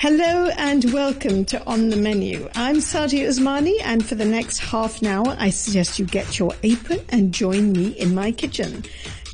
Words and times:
Hello 0.00 0.48
and 0.56 0.82
welcome 0.94 1.44
to 1.44 1.62
On 1.66 1.90
the 1.90 1.96
Menu. 1.96 2.48
I'm 2.54 2.76
Sadia 2.76 3.28
Usmani 3.28 3.74
and 3.82 4.02
for 4.02 4.14
the 4.14 4.24
next 4.24 4.56
half 4.56 5.02
an 5.02 5.08
hour 5.08 5.36
I 5.38 5.50
suggest 5.50 5.98
you 5.98 6.06
get 6.06 6.38
your 6.38 6.54
apron 6.62 7.00
and 7.10 7.34
join 7.34 7.72
me 7.72 7.88
in 7.88 8.14
my 8.14 8.32
kitchen. 8.32 8.82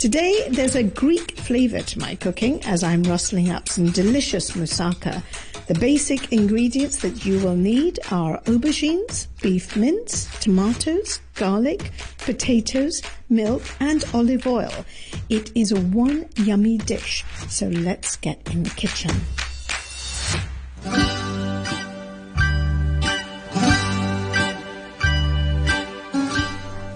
Today 0.00 0.48
there's 0.50 0.74
a 0.74 0.82
Greek 0.82 1.38
flavour 1.38 1.82
to 1.82 2.00
my 2.00 2.16
cooking 2.16 2.64
as 2.64 2.82
I'm 2.82 3.04
rustling 3.04 3.48
up 3.48 3.68
some 3.68 3.92
delicious 3.92 4.56
moussaka. 4.56 5.22
The 5.68 5.74
basic 5.74 6.32
ingredients 6.32 6.96
that 6.96 7.24
you 7.24 7.38
will 7.44 7.54
need 7.54 8.00
are 8.10 8.40
aubergines, 8.40 9.28
beef 9.40 9.76
mince, 9.76 10.24
tomatoes, 10.40 11.20
garlic, 11.36 11.92
potatoes, 12.18 13.02
milk 13.28 13.62
and 13.78 14.04
olive 14.12 14.48
oil. 14.48 14.84
It 15.28 15.52
is 15.54 15.72
one 15.72 16.28
yummy 16.38 16.78
dish, 16.78 17.24
so 17.48 17.68
let's 17.68 18.16
get 18.16 18.52
in 18.52 18.64
the 18.64 18.70
kitchen. 18.70 19.12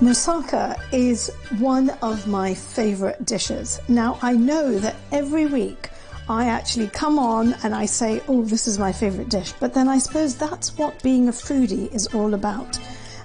Moussaka 0.01 0.77
is 0.93 1.31
one 1.59 1.91
of 2.03 2.27
my 2.27 2.55
favorite 2.55 3.25
dishes. 3.27 3.81
Now 3.87 4.19
I 4.23 4.33
know 4.33 4.79
that 4.79 4.97
every 5.13 5.47
week 5.47 5.91
I 6.29 6.47
actually 6.47 6.89
come 6.89 7.19
on 7.19 7.55
and 7.63 7.75
I 7.75 7.87
say, 7.87 8.21
oh, 8.27 8.43
this 8.43 8.67
is 8.67 8.79
my 8.79 8.93
favorite 8.93 9.29
dish. 9.29 9.53
But 9.61 9.75
then 9.75 9.89
I 9.89 9.99
suppose 9.99 10.37
that's 10.37 10.77
what 10.79 11.03
being 11.03 11.29
a 11.29 11.33
foodie 11.33 11.95
is 11.95 12.07
all 12.09 12.35
about. 12.35 12.79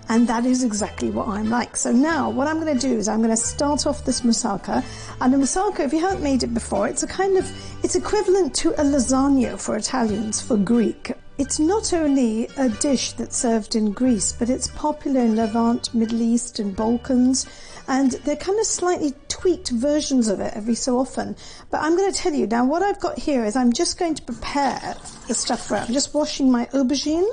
And 0.08 0.28
that 0.28 0.46
is 0.46 0.64
exactly 0.64 1.10
what 1.10 1.28
I'm 1.28 1.50
like. 1.50 1.76
So 1.76 1.92
now 1.92 2.30
what 2.30 2.48
I'm 2.48 2.60
going 2.60 2.78
to 2.78 2.88
do 2.88 2.96
is 2.96 3.08
I'm 3.08 3.20
going 3.20 3.32
to 3.32 3.38
start 3.38 3.88
off 3.88 4.06
this 4.06 4.22
moussaka. 4.22 4.84
And 5.20 5.34
a 5.34 5.38
moussaka, 5.38 5.80
if 5.80 5.94
you 5.94 6.00
haven't 6.00 6.22
made 6.22 6.44
it 6.44 6.54
before, 6.54 6.88
it's 6.88 7.04
a 7.04 7.08
kind 7.08 7.38
of, 7.38 7.52
it's 7.84 7.96
equivalent 7.96 8.54
to 8.56 8.70
a 8.80 8.84
lasagna 8.84 9.60
for 9.60 9.76
Italians, 9.76 10.42
for 10.42 10.58
Greek. 10.58 11.14
It's 11.38 11.60
not 11.60 11.92
only 11.92 12.48
a 12.56 12.70
dish 12.70 13.12
that's 13.14 13.36
served 13.36 13.76
in 13.76 13.92
Greece, 13.92 14.32
but 14.32 14.50
it's 14.50 14.70
popular 14.70 15.20
in 15.20 15.36
Levant, 15.36 15.94
Middle 15.94 16.22
East 16.22 16.60
and 16.60 16.74
Balkans. 16.74 17.46
And 17.88 18.12
they're 18.12 18.38
kind 18.38 18.60
of 18.60 18.66
slightly 18.66 19.14
tweaked 19.28 19.70
versions 19.70 20.28
of 20.28 20.40
it 20.40 20.54
every 20.56 20.76
so 20.76 20.98
often. 20.98 21.36
But 21.72 21.82
I'm 21.82 21.98
going 21.98 22.12
to 22.12 22.18
tell 22.18 22.34
you 22.34 22.48
now 22.48 22.66
what 22.66 22.84
I've 22.84 23.02
got 23.02 23.18
here 23.20 23.44
is 23.44 23.56
I'm 23.56 23.74
just 23.74 23.98
going 23.98 24.16
to 24.16 24.22
prepare 24.22 24.96
the 25.28 25.34
stuff 25.34 25.68
for 25.68 25.76
it. 25.76 25.82
I'm 25.82 25.94
just 25.94 26.14
washing 26.14 26.52
my 26.52 26.68
aubergine 26.68 27.28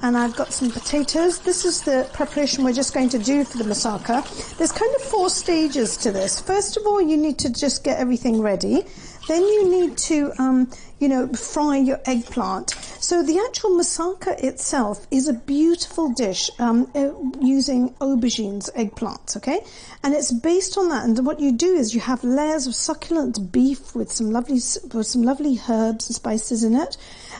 and 0.00 0.16
I've 0.16 0.34
got 0.36 0.52
some 0.52 0.70
potatoes. 0.70 1.38
This 1.40 1.64
is 1.64 1.82
the 1.82 2.08
preparation 2.12 2.64
we're 2.64 2.72
just 2.72 2.94
going 2.94 3.08
to 3.10 3.18
do 3.18 3.44
for 3.44 3.58
the 3.58 3.64
moussaka. 3.64 4.56
There's 4.56 4.72
kind 4.72 4.94
of 4.94 5.02
four 5.02 5.30
stages 5.30 5.96
to 5.98 6.10
this. 6.10 6.40
First 6.40 6.76
of 6.76 6.86
all, 6.86 7.00
you 7.00 7.16
need 7.16 7.38
to 7.40 7.52
just 7.52 7.84
get 7.84 7.98
everything 7.98 8.40
ready. 8.40 8.84
Then 9.28 9.42
you 9.42 9.70
need 9.70 9.96
to, 9.98 10.32
um, 10.38 10.70
you 10.98 11.08
know, 11.08 11.28
fry 11.28 11.76
your 11.76 12.00
eggplant. 12.06 12.70
So 12.98 13.22
the 13.22 13.38
actual 13.48 13.70
moussaka 13.70 14.42
itself 14.42 15.06
is 15.10 15.28
a 15.28 15.32
beautiful 15.32 16.12
dish 16.12 16.50
um, 16.58 16.90
uh, 16.94 17.10
using 17.40 17.90
aubergines, 18.00 18.72
eggplants, 18.74 19.36
okay? 19.36 19.60
And 20.02 20.14
it's 20.14 20.32
based 20.32 20.76
on 20.76 20.88
that. 20.88 21.04
And 21.04 21.24
what 21.24 21.38
you 21.38 21.52
do 21.52 21.74
is 21.74 21.94
you 21.94 22.00
have 22.00 22.24
layers 22.24 22.66
of 22.66 22.74
succulent 22.74 23.52
beef 23.52 23.94
with 23.94 24.10
some 24.10 24.30
lovely, 24.30 24.60
with 24.92 25.06
some 25.06 25.22
lovely 25.22 25.60
herbs 25.68 26.08
and 26.08 26.16
spices 26.16 26.64
in 26.64 26.74
it. 26.74 26.96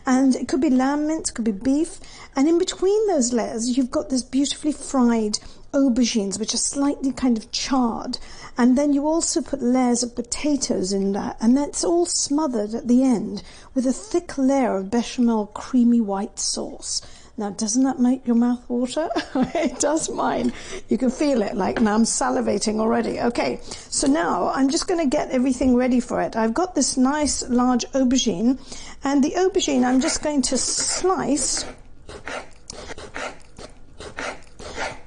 And 0.07 0.35
it 0.37 0.49
could 0.49 0.61
be 0.61 0.71
lamb 0.71 1.07
mince, 1.07 1.31
it 1.31 1.35
could 1.35 1.45
be 1.45 1.53
beef. 1.53 2.01
And 2.35 2.49
in 2.49 2.59
between 2.59 3.07
those 3.09 3.33
layers, 3.33 3.77
you've 3.77 3.91
got 3.91 4.09
this 4.09 4.23
beautifully 4.23 4.73
fried 4.73 5.39
aubergines, 5.73 6.39
which 6.39 6.55
are 6.55 6.59
slightly 6.59 7.13
kind 7.13 7.39
of 7.39 7.51
charred. 7.51 8.19
And 8.59 8.77
then 8.77 8.93
you 8.93 9.07
also 9.07 9.41
put 9.41 9.63
layers 9.63 10.03
of 10.03 10.15
potatoes 10.15 10.93
in 10.93 11.13
that, 11.13 11.37
and 11.41 11.57
that's 11.57 11.83
all 11.83 12.05
smothered 12.05 12.75
at 12.75 12.89
the 12.89 13.03
end 13.03 13.43
with 13.75 13.87
a 13.87 13.93
thick 13.93 14.37
layer 14.37 14.77
of 14.77 14.91
bechamel 14.91 15.47
creamy 15.47 16.01
white 16.01 16.39
sauce. 16.39 17.01
Now, 17.39 17.49
doesn't 17.51 17.83
that 17.85 17.99
make 17.99 18.27
your 18.27 18.37
mouth 18.37 18.69
water? 18.69 19.09
it 19.55 19.81
does 19.81 20.11
mine. 20.11 20.53
You 20.89 20.99
can 20.99 21.11
feel 21.11 21.41
it 21.43 21.57
like 21.57 21.81
now 21.81 21.95
I'm 21.95 22.05
salivating 22.05 22.79
already. 22.79 23.21
Okay, 23.21 23.59
so 23.63 24.07
now 24.07 24.51
I'm 24.51 24.69
just 24.69 24.87
going 24.87 25.01
to 25.01 25.09
get 25.09 25.31
everything 25.31 25.75
ready 25.75 26.01
for 26.01 26.21
it. 26.21 26.37
I've 26.37 26.53
got 26.53 26.75
this 26.75 26.99
nice 26.99 27.43
large 27.49 27.87
aubergine, 27.93 28.61
and 29.03 29.25
the 29.25 29.31
aubergine 29.31 29.83
I'm 29.83 30.01
just 30.01 30.23
going 30.23 30.43
to 30.43 30.59
slice 30.59 31.65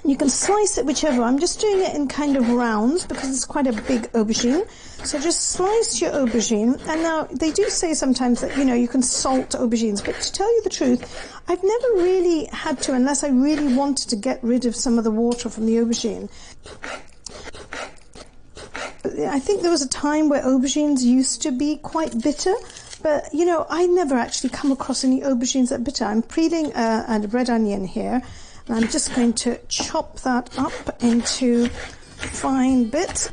you 0.06 0.16
can 0.16 0.30
slice 0.30 0.78
it 0.78 0.86
whichever. 0.86 1.24
I'm 1.24 1.40
just 1.40 1.60
doing 1.60 1.84
it 1.84 1.96
in 1.96 2.08
kind 2.08 2.38
of 2.38 2.50
rounds 2.52 3.06
because 3.06 3.30
it's 3.30 3.46
quite 3.46 3.66
a 3.66 3.74
big 3.74 4.04
aubergine. 4.14 4.68
So 5.06 5.20
just 5.20 5.52
slice 5.52 6.02
your 6.02 6.12
aubergine. 6.12 6.82
And 6.88 7.04
now 7.04 7.26
they 7.26 7.52
do 7.52 7.70
say 7.70 7.94
sometimes 7.94 8.42
that, 8.42 8.58
you 8.58 8.66
know, 8.66 8.74
you 8.74 8.88
can 8.88 9.04
salt 9.04 9.52
aubergines. 9.52 10.04
But 10.04 10.20
to 10.20 10.32
tell 10.32 10.52
you 10.56 10.64
the 10.64 10.70
truth, 10.72 11.32
I've 11.48 11.64
never 11.64 11.88
really 12.04 12.46
had 12.46 12.82
to 12.84 12.94
unless 12.94 13.24
I 13.24 13.30
really 13.30 13.76
wanted 13.76 14.10
to 14.10 14.16
get 14.16 14.44
rid 14.44 14.66
of 14.66 14.76
some 14.76 14.98
of 14.98 15.04
the 15.04 15.12
water 15.12 15.48
from 15.48 15.68
the 15.68 15.76
aubergine. 15.76 16.30
I 19.30 19.40
think 19.40 19.62
there 19.62 19.70
was 19.70 19.84
a 19.84 19.88
time 19.88 20.28
where 20.28 20.44
aubergines 20.44 21.04
used 21.04 21.44
to 21.44 21.52
be 21.52 21.78
quite 21.78 22.24
bitter. 22.24 22.56
But, 23.04 23.32
you 23.32 23.46
know, 23.46 23.68
I 23.70 23.86
never 23.86 24.16
actually 24.16 24.50
come 24.50 24.72
across 24.72 25.04
any 25.04 25.22
aubergines 25.22 25.70
that 25.70 25.84
bitter. 25.84 26.06
I'm 26.06 26.24
peeling 26.24 26.74
a, 26.74 27.06
a 27.08 27.28
red 27.28 27.52
onion 27.52 27.86
here. 27.86 28.24
And 28.68 28.76
I'm 28.76 28.90
just 28.90 29.14
going 29.14 29.34
to 29.34 29.60
chop 29.68 30.22
that 30.22 30.58
up 30.58 31.04
into 31.04 31.68
fine 32.18 32.90
bits. 32.90 33.30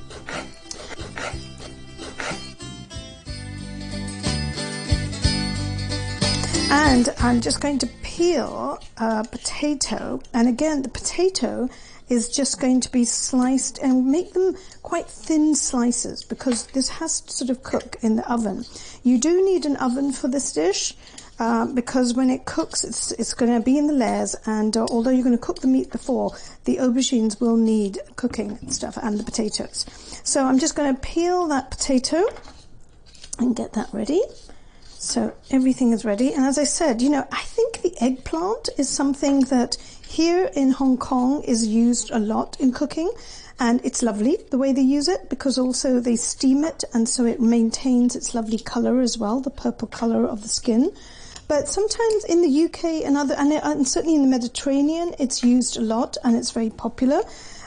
And 6.75 7.15
I'm 7.19 7.43
just 7.43 7.61
going 7.61 7.79
to 7.81 7.87
peel 8.03 8.81
a 8.97 9.25
potato. 9.25 10.23
And 10.33 10.49
again, 10.49 10.81
the 10.81 10.89
potato 10.89 11.69
is 12.09 12.31
just 12.31 12.59
going 12.61 12.81
to 12.81 12.91
be 12.91 13.05
sliced 13.05 13.79
and 13.81 14.07
make 14.07 14.33
them 14.33 14.57
quite 14.83 15.07
thin 15.07 15.55
slices 15.55 16.25
because 16.25 16.67
this 16.69 16.89
has 16.89 17.21
to 17.21 17.31
sort 17.31 17.51
of 17.51 17.63
cook 17.63 17.97
in 18.01 18.17
the 18.17 18.33
oven. 18.33 18.65
You 19.03 19.19
do 19.19 19.45
need 19.45 19.67
an 19.67 19.77
oven 19.77 20.13
for 20.13 20.29
this 20.29 20.51
dish. 20.51 20.95
Uh, 21.39 21.67
because 21.67 22.15
when 22.15 22.31
it 22.31 22.45
cooks, 22.47 22.85
it's, 22.85 23.11
it's 23.13 23.35
going 23.35 23.53
to 23.53 23.61
be 23.61 23.77
in 23.77 23.87
the 23.87 23.93
layers, 23.93 24.37
and 24.47 24.77
uh, 24.77 24.87
although 24.91 25.11
you're 25.11 25.25
going 25.25 25.37
to 25.37 25.43
cook 25.43 25.61
the 25.61 25.67
meat 25.67 25.91
before, 25.91 26.31
the 26.65 26.77
aubergines 26.77 27.41
will 27.41 27.57
need 27.57 27.99
cooking 28.17 28.59
and 28.61 28.73
stuff, 28.73 28.97
and 29.03 29.19
the 29.19 29.25
potatoes. 29.25 29.85
So 30.23 30.45
I'm 30.45 30.59
just 30.59 30.77
going 30.77 30.95
to 30.95 31.01
peel 31.01 31.49
that 31.49 31.71
potato 31.71 32.23
and 33.39 33.57
get 33.57 33.73
that 33.73 33.89
ready. 33.93 34.21
So 35.03 35.35
everything 35.51 35.91
is 35.91 36.05
ready, 36.05 36.33
and 36.33 36.45
as 36.45 36.59
I 36.59 36.63
said, 36.63 37.03
you 37.03 37.11
know, 37.11 37.27
I 37.33 37.43
think 37.43 37.83
the 37.83 37.93
eggplant 38.01 38.69
is 38.79 38.89
something 38.89 39.41
that 39.47 39.77
here 40.07 40.49
in 40.55 40.71
Hong 40.71 40.97
Kong 40.97 41.43
is 41.43 41.67
used 41.67 42.13
a 42.13 42.21
lot 42.21 42.57
in 42.61 42.71
cooking 42.71 43.13
and 43.59 43.85
it's 43.85 44.05
lovely 44.05 44.39
the 44.53 44.59
way 44.59 44.73
they 44.73 44.81
use 44.81 45.09
it 45.09 45.29
because 45.29 45.59
also 45.59 45.99
they 45.99 46.15
steam 46.15 46.63
it 46.63 46.85
and 46.95 47.09
so 47.09 47.27
it 47.27 47.41
maintains 47.41 48.15
its 48.15 48.33
lovely 48.33 48.59
color 48.59 49.01
as 49.01 49.19
well, 49.19 49.41
the 49.41 49.51
purple 49.51 49.89
color 49.89 50.25
of 50.25 50.43
the 50.43 50.49
skin. 50.49 50.93
But 51.49 51.67
sometimes 51.67 52.25
in 52.27 52.41
the 52.41 52.65
UK 52.67 53.05
and 53.05 53.17
other, 53.17 53.35
and, 53.35 53.53
uh, 53.53 53.61
and 53.65 53.89
certainly 53.89 54.15
in 54.15 54.23
the 54.23 54.29
Mediterranean, 54.29 55.17
it's 55.19 55.43
used 55.43 55.77
a 55.77 55.81
lot 55.81 56.17
and 56.23 56.37
it's 56.37 56.53
very 56.53 56.71
popular. 56.71 57.23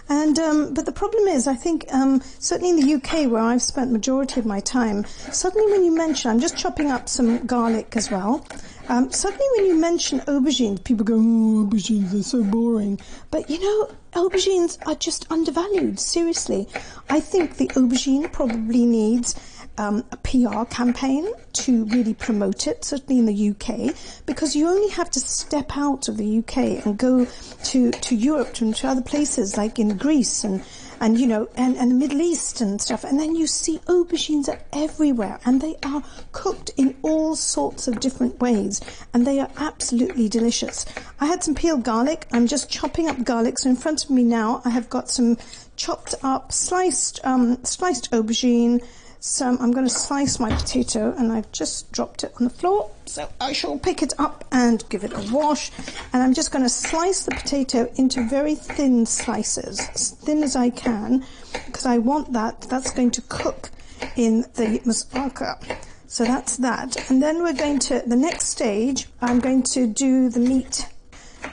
And 0.07 0.37
um, 0.37 0.73
but 0.73 0.85
the 0.85 0.91
problem 0.91 1.27
is, 1.27 1.47
I 1.47 1.55
think 1.55 1.85
um, 1.91 2.21
certainly 2.39 2.69
in 2.69 2.85
the 2.85 2.93
UK, 2.95 3.29
where 3.31 3.41
I've 3.41 3.61
spent 3.61 3.91
majority 3.91 4.39
of 4.39 4.45
my 4.45 4.59
time, 4.59 5.05
suddenly 5.31 5.71
when 5.71 5.83
you 5.83 5.95
mention, 5.95 6.29
I'm 6.29 6.39
just 6.39 6.57
chopping 6.57 6.91
up 6.91 7.09
some 7.09 7.45
garlic 7.45 7.95
as 7.95 8.11
well. 8.11 8.45
Um, 8.87 9.11
suddenly 9.11 9.45
when 9.57 9.65
you 9.65 9.75
mention 9.75 10.19
aubergines, 10.21 10.83
people 10.83 11.05
go, 11.05 11.15
"Oh, 11.15 11.65
aubergines 11.65 12.13
are 12.13 12.21
so 12.21 12.43
boring." 12.43 12.99
But 13.31 13.49
you 13.49 13.59
know, 13.59 13.95
aubergines 14.13 14.77
are 14.85 14.95
just 14.95 15.25
undervalued. 15.31 15.99
Seriously, 15.99 16.67
I 17.09 17.19
think 17.19 17.57
the 17.57 17.67
aubergine 17.69 18.31
probably 18.31 18.85
needs 18.85 19.33
um, 19.77 20.03
a 20.11 20.17
PR 20.17 20.65
campaign 20.65 21.27
to 21.53 21.85
really 21.85 22.13
promote 22.13 22.67
it, 22.67 22.83
certainly 22.85 23.19
in 23.19 23.25
the 23.25 23.49
UK, 23.49 23.95
because 24.25 24.55
you 24.55 24.67
only 24.67 24.89
have 24.89 25.09
to 25.11 25.19
step 25.19 25.77
out 25.77 26.07
of 26.07 26.17
the 26.17 26.39
UK 26.39 26.85
and 26.85 26.97
go 26.97 27.25
to, 27.65 27.91
to 27.91 28.15
Europe 28.15 28.61
and 28.61 28.75
to 28.75 28.87
other 28.87 29.01
places 29.01 29.57
like 29.57 29.79
in 29.79 29.97
Greece 29.97 30.43
and 30.43 30.63
and 30.99 31.19
you 31.19 31.27
know, 31.27 31.47
and, 31.55 31.75
and 31.77 31.91
the 31.91 31.95
Middle 31.95 32.21
East 32.21 32.61
and 32.61 32.81
stuff. 32.81 33.03
And 33.03 33.19
then 33.19 33.35
you 33.35 33.47
see 33.47 33.79
aubergines 33.79 34.47
are 34.47 34.61
everywhere 34.73 35.39
and 35.45 35.61
they 35.61 35.75
are 35.83 36.03
cooked 36.31 36.71
in 36.77 36.95
all 37.01 37.35
sorts 37.35 37.87
of 37.87 37.99
different 37.99 38.39
ways 38.39 38.81
and 39.13 39.25
they 39.25 39.39
are 39.39 39.49
absolutely 39.57 40.29
delicious. 40.29 40.85
I 41.19 41.25
had 41.25 41.43
some 41.43 41.55
peeled 41.55 41.83
garlic. 41.83 42.27
I'm 42.31 42.47
just 42.47 42.69
chopping 42.69 43.07
up 43.07 43.23
garlic. 43.23 43.59
So 43.59 43.69
in 43.69 43.75
front 43.75 44.03
of 44.03 44.09
me 44.09 44.23
now, 44.23 44.61
I 44.65 44.69
have 44.69 44.89
got 44.89 45.09
some 45.09 45.37
chopped 45.75 46.15
up, 46.23 46.51
sliced, 46.51 47.19
um, 47.25 47.63
sliced 47.63 48.11
aubergine, 48.11 48.81
so 49.25 49.57
I'm 49.59 49.71
going 49.71 49.87
to 49.87 49.93
slice 49.93 50.39
my 50.39 50.51
potato 50.55 51.13
and 51.17 51.31
I've 51.31 51.51
just 51.51 51.91
dropped 51.91 52.23
it 52.23 52.31
on 52.39 52.43
the 52.43 52.49
floor. 52.51 52.91
So 53.07 53.27
I 53.41 53.53
shall 53.53 53.79
pick 53.79 54.03
it 54.03 54.13
up 54.19 54.45
and 54.51 54.87
give 54.89 55.03
it 55.03 55.11
a 55.13 55.33
wash. 55.33 55.71
And 56.13 56.21
I'm 56.21 56.35
just 56.35 56.51
going 56.51 56.63
to 56.63 56.69
slice 56.69 57.23
the 57.23 57.31
potato 57.31 57.91
into 57.95 58.23
very 58.29 58.53
thin 58.53 59.07
slices, 59.07 59.79
as 59.79 60.11
thin 60.11 60.43
as 60.43 60.55
I 60.55 60.69
can, 60.69 61.25
because 61.65 61.87
I 61.87 61.97
want 61.97 62.33
that, 62.33 62.61
that's 62.69 62.91
going 62.91 63.09
to 63.11 63.21
cook 63.23 63.71
in 64.15 64.41
the 64.53 64.79
moussaka. 64.85 65.75
So 66.07 66.23
that's 66.23 66.57
that. 66.57 67.09
And 67.09 67.21
then 67.21 67.41
we're 67.41 67.53
going 67.53 67.79
to, 67.79 68.03
the 68.05 68.15
next 68.15 68.49
stage, 68.49 69.07
I'm 69.21 69.39
going 69.39 69.63
to 69.63 69.87
do 69.87 70.29
the 70.29 70.39
meat. 70.39 70.87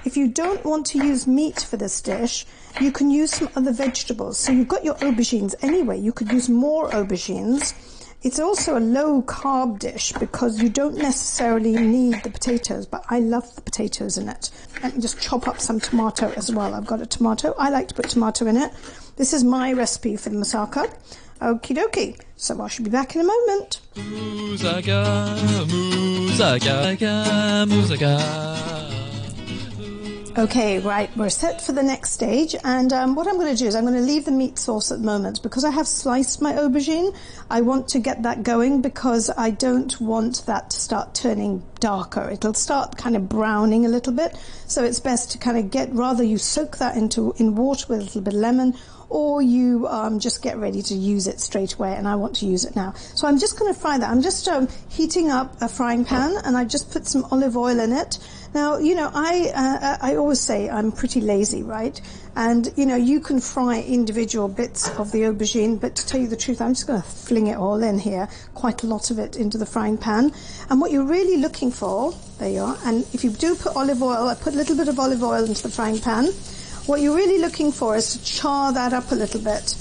If 0.04 0.16
you 0.16 0.28
don't 0.28 0.64
want 0.64 0.86
to 0.86 0.98
use 0.98 1.26
meat 1.26 1.60
for 1.60 1.76
this 1.76 2.00
dish, 2.00 2.46
you 2.80 2.92
can 2.92 3.10
use 3.10 3.32
some 3.32 3.48
other 3.56 3.72
vegetables. 3.72 4.38
So 4.38 4.52
you've 4.52 4.68
got 4.68 4.84
your 4.84 4.94
aubergines 4.96 5.54
anyway. 5.62 5.98
You 5.98 6.12
could 6.12 6.30
use 6.32 6.48
more 6.48 6.88
aubergines. 6.90 7.74
It's 8.22 8.38
also 8.38 8.78
a 8.78 8.80
low 8.80 9.22
carb 9.22 9.80
dish 9.80 10.12
because 10.12 10.62
you 10.62 10.68
don't 10.68 10.96
necessarily 10.96 11.72
need 11.72 12.22
the 12.22 12.30
potatoes, 12.30 12.86
but 12.86 13.04
I 13.10 13.18
love 13.18 13.52
the 13.56 13.62
potatoes 13.62 14.16
in 14.16 14.28
it. 14.28 14.50
Let 14.82 14.94
me 14.94 15.02
just 15.02 15.20
chop 15.20 15.48
up 15.48 15.60
some 15.60 15.80
tomato 15.80 16.32
as 16.36 16.52
well. 16.52 16.74
I've 16.74 16.86
got 16.86 17.02
a 17.02 17.06
tomato. 17.06 17.52
I 17.58 17.70
like 17.70 17.88
to 17.88 17.94
put 17.94 18.08
tomato 18.08 18.46
in 18.46 18.56
it. 18.56 18.70
This 19.16 19.32
is 19.32 19.42
my 19.42 19.72
recipe 19.72 20.16
for 20.16 20.30
the 20.30 20.36
moussaka. 20.36 20.88
Okie 21.40 21.76
dokie. 21.76 22.20
So 22.36 22.62
I 22.62 22.68
shall 22.68 22.84
be 22.84 22.90
back 22.90 23.16
in 23.16 23.22
a 23.22 23.24
moment. 23.24 23.80
Moussaka, 23.96 25.36
moussaka, 25.66 26.96
moussaka. 27.66 29.01
Okay, 30.38 30.78
right, 30.78 31.14
we're 31.14 31.28
set 31.28 31.60
for 31.60 31.72
the 31.72 31.82
next 31.82 32.12
stage, 32.12 32.56
and 32.64 32.90
um, 32.94 33.14
what 33.14 33.28
I'm 33.28 33.34
going 33.34 33.54
to 33.54 33.56
do 33.56 33.66
is 33.66 33.74
I'm 33.74 33.84
going 33.84 33.96
to 33.96 34.00
leave 34.00 34.24
the 34.24 34.30
meat 34.30 34.58
sauce 34.58 34.90
at 34.90 35.00
the 35.00 35.04
moment 35.04 35.42
because 35.42 35.62
I 35.62 35.70
have 35.70 35.86
sliced 35.86 36.40
my 36.40 36.54
aubergine. 36.54 37.14
I 37.50 37.60
want 37.60 37.88
to 37.88 37.98
get 37.98 38.22
that 38.22 38.42
going 38.42 38.80
because 38.80 39.30
I 39.36 39.50
don't 39.50 40.00
want 40.00 40.46
that 40.46 40.70
to 40.70 40.80
start 40.80 41.14
turning 41.14 41.62
darker. 41.80 42.30
It'll 42.30 42.54
start 42.54 42.96
kind 42.96 43.14
of 43.14 43.28
browning 43.28 43.84
a 43.84 43.90
little 43.90 44.14
bit, 44.14 44.34
so 44.66 44.82
it's 44.82 45.00
best 45.00 45.32
to 45.32 45.38
kind 45.38 45.58
of 45.58 45.70
get 45.70 45.92
rather 45.92 46.24
you 46.24 46.38
soak 46.38 46.78
that 46.78 46.96
into 46.96 47.34
in 47.36 47.54
water 47.54 47.88
with 47.90 48.00
a 48.00 48.04
little 48.04 48.22
bit 48.22 48.32
of 48.32 48.40
lemon 48.40 48.74
or 49.12 49.42
you 49.42 49.86
um, 49.88 50.18
just 50.18 50.42
get 50.42 50.56
ready 50.56 50.80
to 50.80 50.94
use 50.94 51.26
it 51.26 51.38
straight 51.38 51.74
away 51.74 51.94
and 51.94 52.08
I 52.08 52.16
want 52.16 52.34
to 52.36 52.46
use 52.46 52.64
it 52.64 52.74
now. 52.74 52.94
So 53.14 53.28
I'm 53.28 53.38
just 53.38 53.58
going 53.58 53.72
to 53.72 53.78
fry 53.78 53.98
that. 53.98 54.08
I'm 54.08 54.22
just 54.22 54.48
um, 54.48 54.68
heating 54.88 55.30
up 55.30 55.60
a 55.60 55.68
frying 55.68 56.06
pan 56.06 56.34
and 56.44 56.56
I 56.56 56.64
just 56.64 56.90
put 56.90 57.06
some 57.06 57.26
olive 57.30 57.54
oil 57.54 57.78
in 57.78 57.92
it. 57.92 58.18
Now, 58.54 58.78
you 58.78 58.94
know, 58.94 59.10
I, 59.12 59.52
uh, 59.54 59.98
I 60.00 60.16
always 60.16 60.40
say 60.40 60.70
I'm 60.70 60.92
pretty 60.92 61.20
lazy, 61.20 61.62
right? 61.62 62.00
And, 62.36 62.72
you 62.76 62.86
know, 62.86 62.96
you 62.96 63.20
can 63.20 63.38
fry 63.38 63.82
individual 63.82 64.48
bits 64.48 64.88
of 64.98 65.12
the 65.12 65.22
aubergine, 65.24 65.78
but 65.78 65.94
to 65.96 66.06
tell 66.06 66.18
you 66.18 66.28
the 66.28 66.36
truth, 66.36 66.62
I'm 66.62 66.72
just 66.72 66.86
going 66.86 67.02
to 67.02 67.06
fling 67.06 67.48
it 67.48 67.58
all 67.58 67.82
in 67.82 67.98
here, 67.98 68.30
quite 68.54 68.82
a 68.82 68.86
lot 68.86 69.10
of 69.10 69.18
it 69.18 69.36
into 69.36 69.58
the 69.58 69.66
frying 69.66 69.98
pan. 69.98 70.32
And 70.70 70.80
what 70.80 70.90
you're 70.90 71.04
really 71.04 71.36
looking 71.36 71.70
for, 71.70 72.14
there 72.38 72.48
you 72.48 72.60
are, 72.60 72.78
and 72.86 73.06
if 73.12 73.24
you 73.24 73.30
do 73.30 73.54
put 73.54 73.76
olive 73.76 74.02
oil, 74.02 74.28
I 74.28 74.34
put 74.34 74.54
a 74.54 74.56
little 74.56 74.76
bit 74.76 74.88
of 74.88 74.98
olive 74.98 75.22
oil 75.22 75.44
into 75.44 75.62
the 75.62 75.70
frying 75.70 76.00
pan. 76.00 76.32
What 76.86 77.00
you're 77.00 77.14
really 77.14 77.38
looking 77.38 77.70
for 77.70 77.94
is 77.94 78.12
to 78.12 78.24
char 78.24 78.72
that 78.72 78.92
up 78.92 79.12
a 79.12 79.14
little 79.14 79.40
bit. 79.40 79.76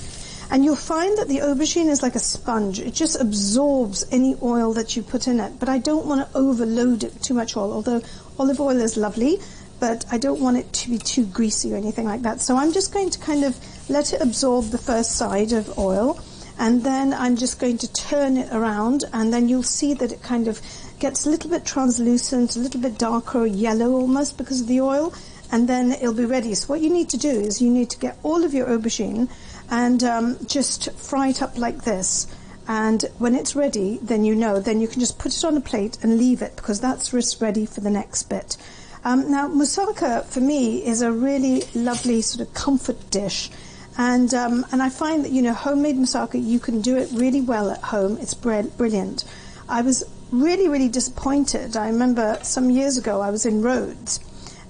And 0.51 0.63
you'll 0.63 0.75
find 0.75 1.17
that 1.17 1.27
the 1.27 1.39
aubergine 1.39 1.89
is 1.89 2.03
like 2.03 2.13
a 2.13 2.19
sponge. 2.19 2.79
It 2.79 2.93
just 2.93 3.19
absorbs 3.19 4.05
any 4.11 4.35
oil 4.43 4.71
that 4.73 4.95
you 4.95 5.01
put 5.01 5.27
in 5.27 5.39
it. 5.39 5.59
But 5.59 5.67
I 5.67 5.79
don't 5.79 6.05
want 6.05 6.29
to 6.29 6.37
overload 6.37 7.03
it 7.03 7.19
too 7.23 7.33
much 7.33 7.57
oil, 7.57 7.73
although 7.73 8.01
olive 8.37 8.61
oil 8.61 8.79
is 8.79 8.97
lovely, 8.97 9.39
but 9.79 10.05
I 10.11 10.19
don't 10.19 10.39
want 10.39 10.57
it 10.57 10.71
to 10.73 10.91
be 10.91 10.99
too 10.99 11.25
greasy 11.25 11.73
or 11.73 11.77
anything 11.77 12.05
like 12.05 12.21
that. 12.21 12.39
So 12.39 12.55
I'm 12.55 12.71
just 12.71 12.93
going 12.93 13.09
to 13.09 13.19
kind 13.19 13.45
of 13.45 13.57
let 13.89 14.13
it 14.13 14.21
absorb 14.21 14.65
the 14.65 14.77
first 14.77 15.13
side 15.13 15.53
of 15.53 15.79
oil. 15.79 16.19
And 16.59 16.83
then 16.83 17.15
I'm 17.15 17.35
just 17.35 17.59
going 17.59 17.79
to 17.79 17.91
turn 17.93 18.37
it 18.37 18.53
around 18.53 19.05
and 19.11 19.33
then 19.33 19.49
you'll 19.49 19.63
see 19.63 19.95
that 19.95 20.11
it 20.11 20.21
kind 20.21 20.47
of 20.47 20.61
gets 20.99 21.25
a 21.25 21.31
little 21.31 21.49
bit 21.49 21.65
translucent, 21.65 22.55
a 22.55 22.59
little 22.59 22.79
bit 22.79 22.99
darker, 22.99 23.47
yellow 23.47 23.93
almost 23.93 24.37
because 24.37 24.61
of 24.61 24.67
the 24.67 24.81
oil 24.81 25.11
and 25.51 25.67
then 25.67 25.91
it'll 25.91 26.13
be 26.13 26.25
ready. 26.25 26.55
So 26.55 26.67
what 26.67 26.81
you 26.81 26.89
need 26.89 27.09
to 27.09 27.17
do 27.17 27.29
is 27.29 27.61
you 27.61 27.69
need 27.69 27.89
to 27.89 27.99
get 27.99 28.17
all 28.23 28.43
of 28.45 28.53
your 28.53 28.67
aubergine 28.67 29.29
and 29.69 30.03
um, 30.03 30.37
just 30.45 30.91
fry 30.93 31.27
it 31.27 31.41
up 31.41 31.57
like 31.57 31.83
this. 31.83 32.25
And 32.67 33.03
when 33.17 33.35
it's 33.35 33.55
ready, 33.55 33.99
then 34.01 34.23
you 34.23 34.33
know, 34.33 34.61
then 34.61 34.79
you 34.79 34.87
can 34.87 35.01
just 35.01 35.19
put 35.19 35.35
it 35.35 35.43
on 35.43 35.57
a 35.57 35.61
plate 35.61 35.97
and 36.01 36.17
leave 36.17 36.41
it 36.41 36.55
because 36.55 36.79
that's 36.79 37.11
ready 37.41 37.65
for 37.65 37.81
the 37.81 37.89
next 37.89 38.23
bit. 38.23 38.55
Um, 39.03 39.29
now, 39.29 39.49
moussaka 39.49 40.23
for 40.25 40.39
me 40.39 40.85
is 40.85 41.01
a 41.01 41.11
really 41.11 41.63
lovely 41.75 42.21
sort 42.21 42.47
of 42.47 42.53
comfort 42.53 43.09
dish. 43.09 43.49
And, 43.97 44.33
um, 44.33 44.65
and 44.71 44.81
I 44.81 44.89
find 44.89 45.25
that, 45.25 45.31
you 45.31 45.41
know, 45.41 45.53
homemade 45.53 45.97
moussaka, 45.97 46.41
you 46.41 46.59
can 46.59 46.79
do 46.79 46.97
it 46.97 47.09
really 47.11 47.41
well 47.41 47.71
at 47.71 47.81
home. 47.81 48.17
It's 48.21 48.33
brilliant. 48.33 49.25
I 49.67 49.81
was 49.81 50.03
really, 50.31 50.69
really 50.69 50.87
disappointed. 50.87 51.75
I 51.75 51.87
remember 51.87 52.39
some 52.41 52.69
years 52.69 52.97
ago 52.97 53.19
I 53.19 53.31
was 53.31 53.45
in 53.45 53.61
Rhodes 53.61 54.19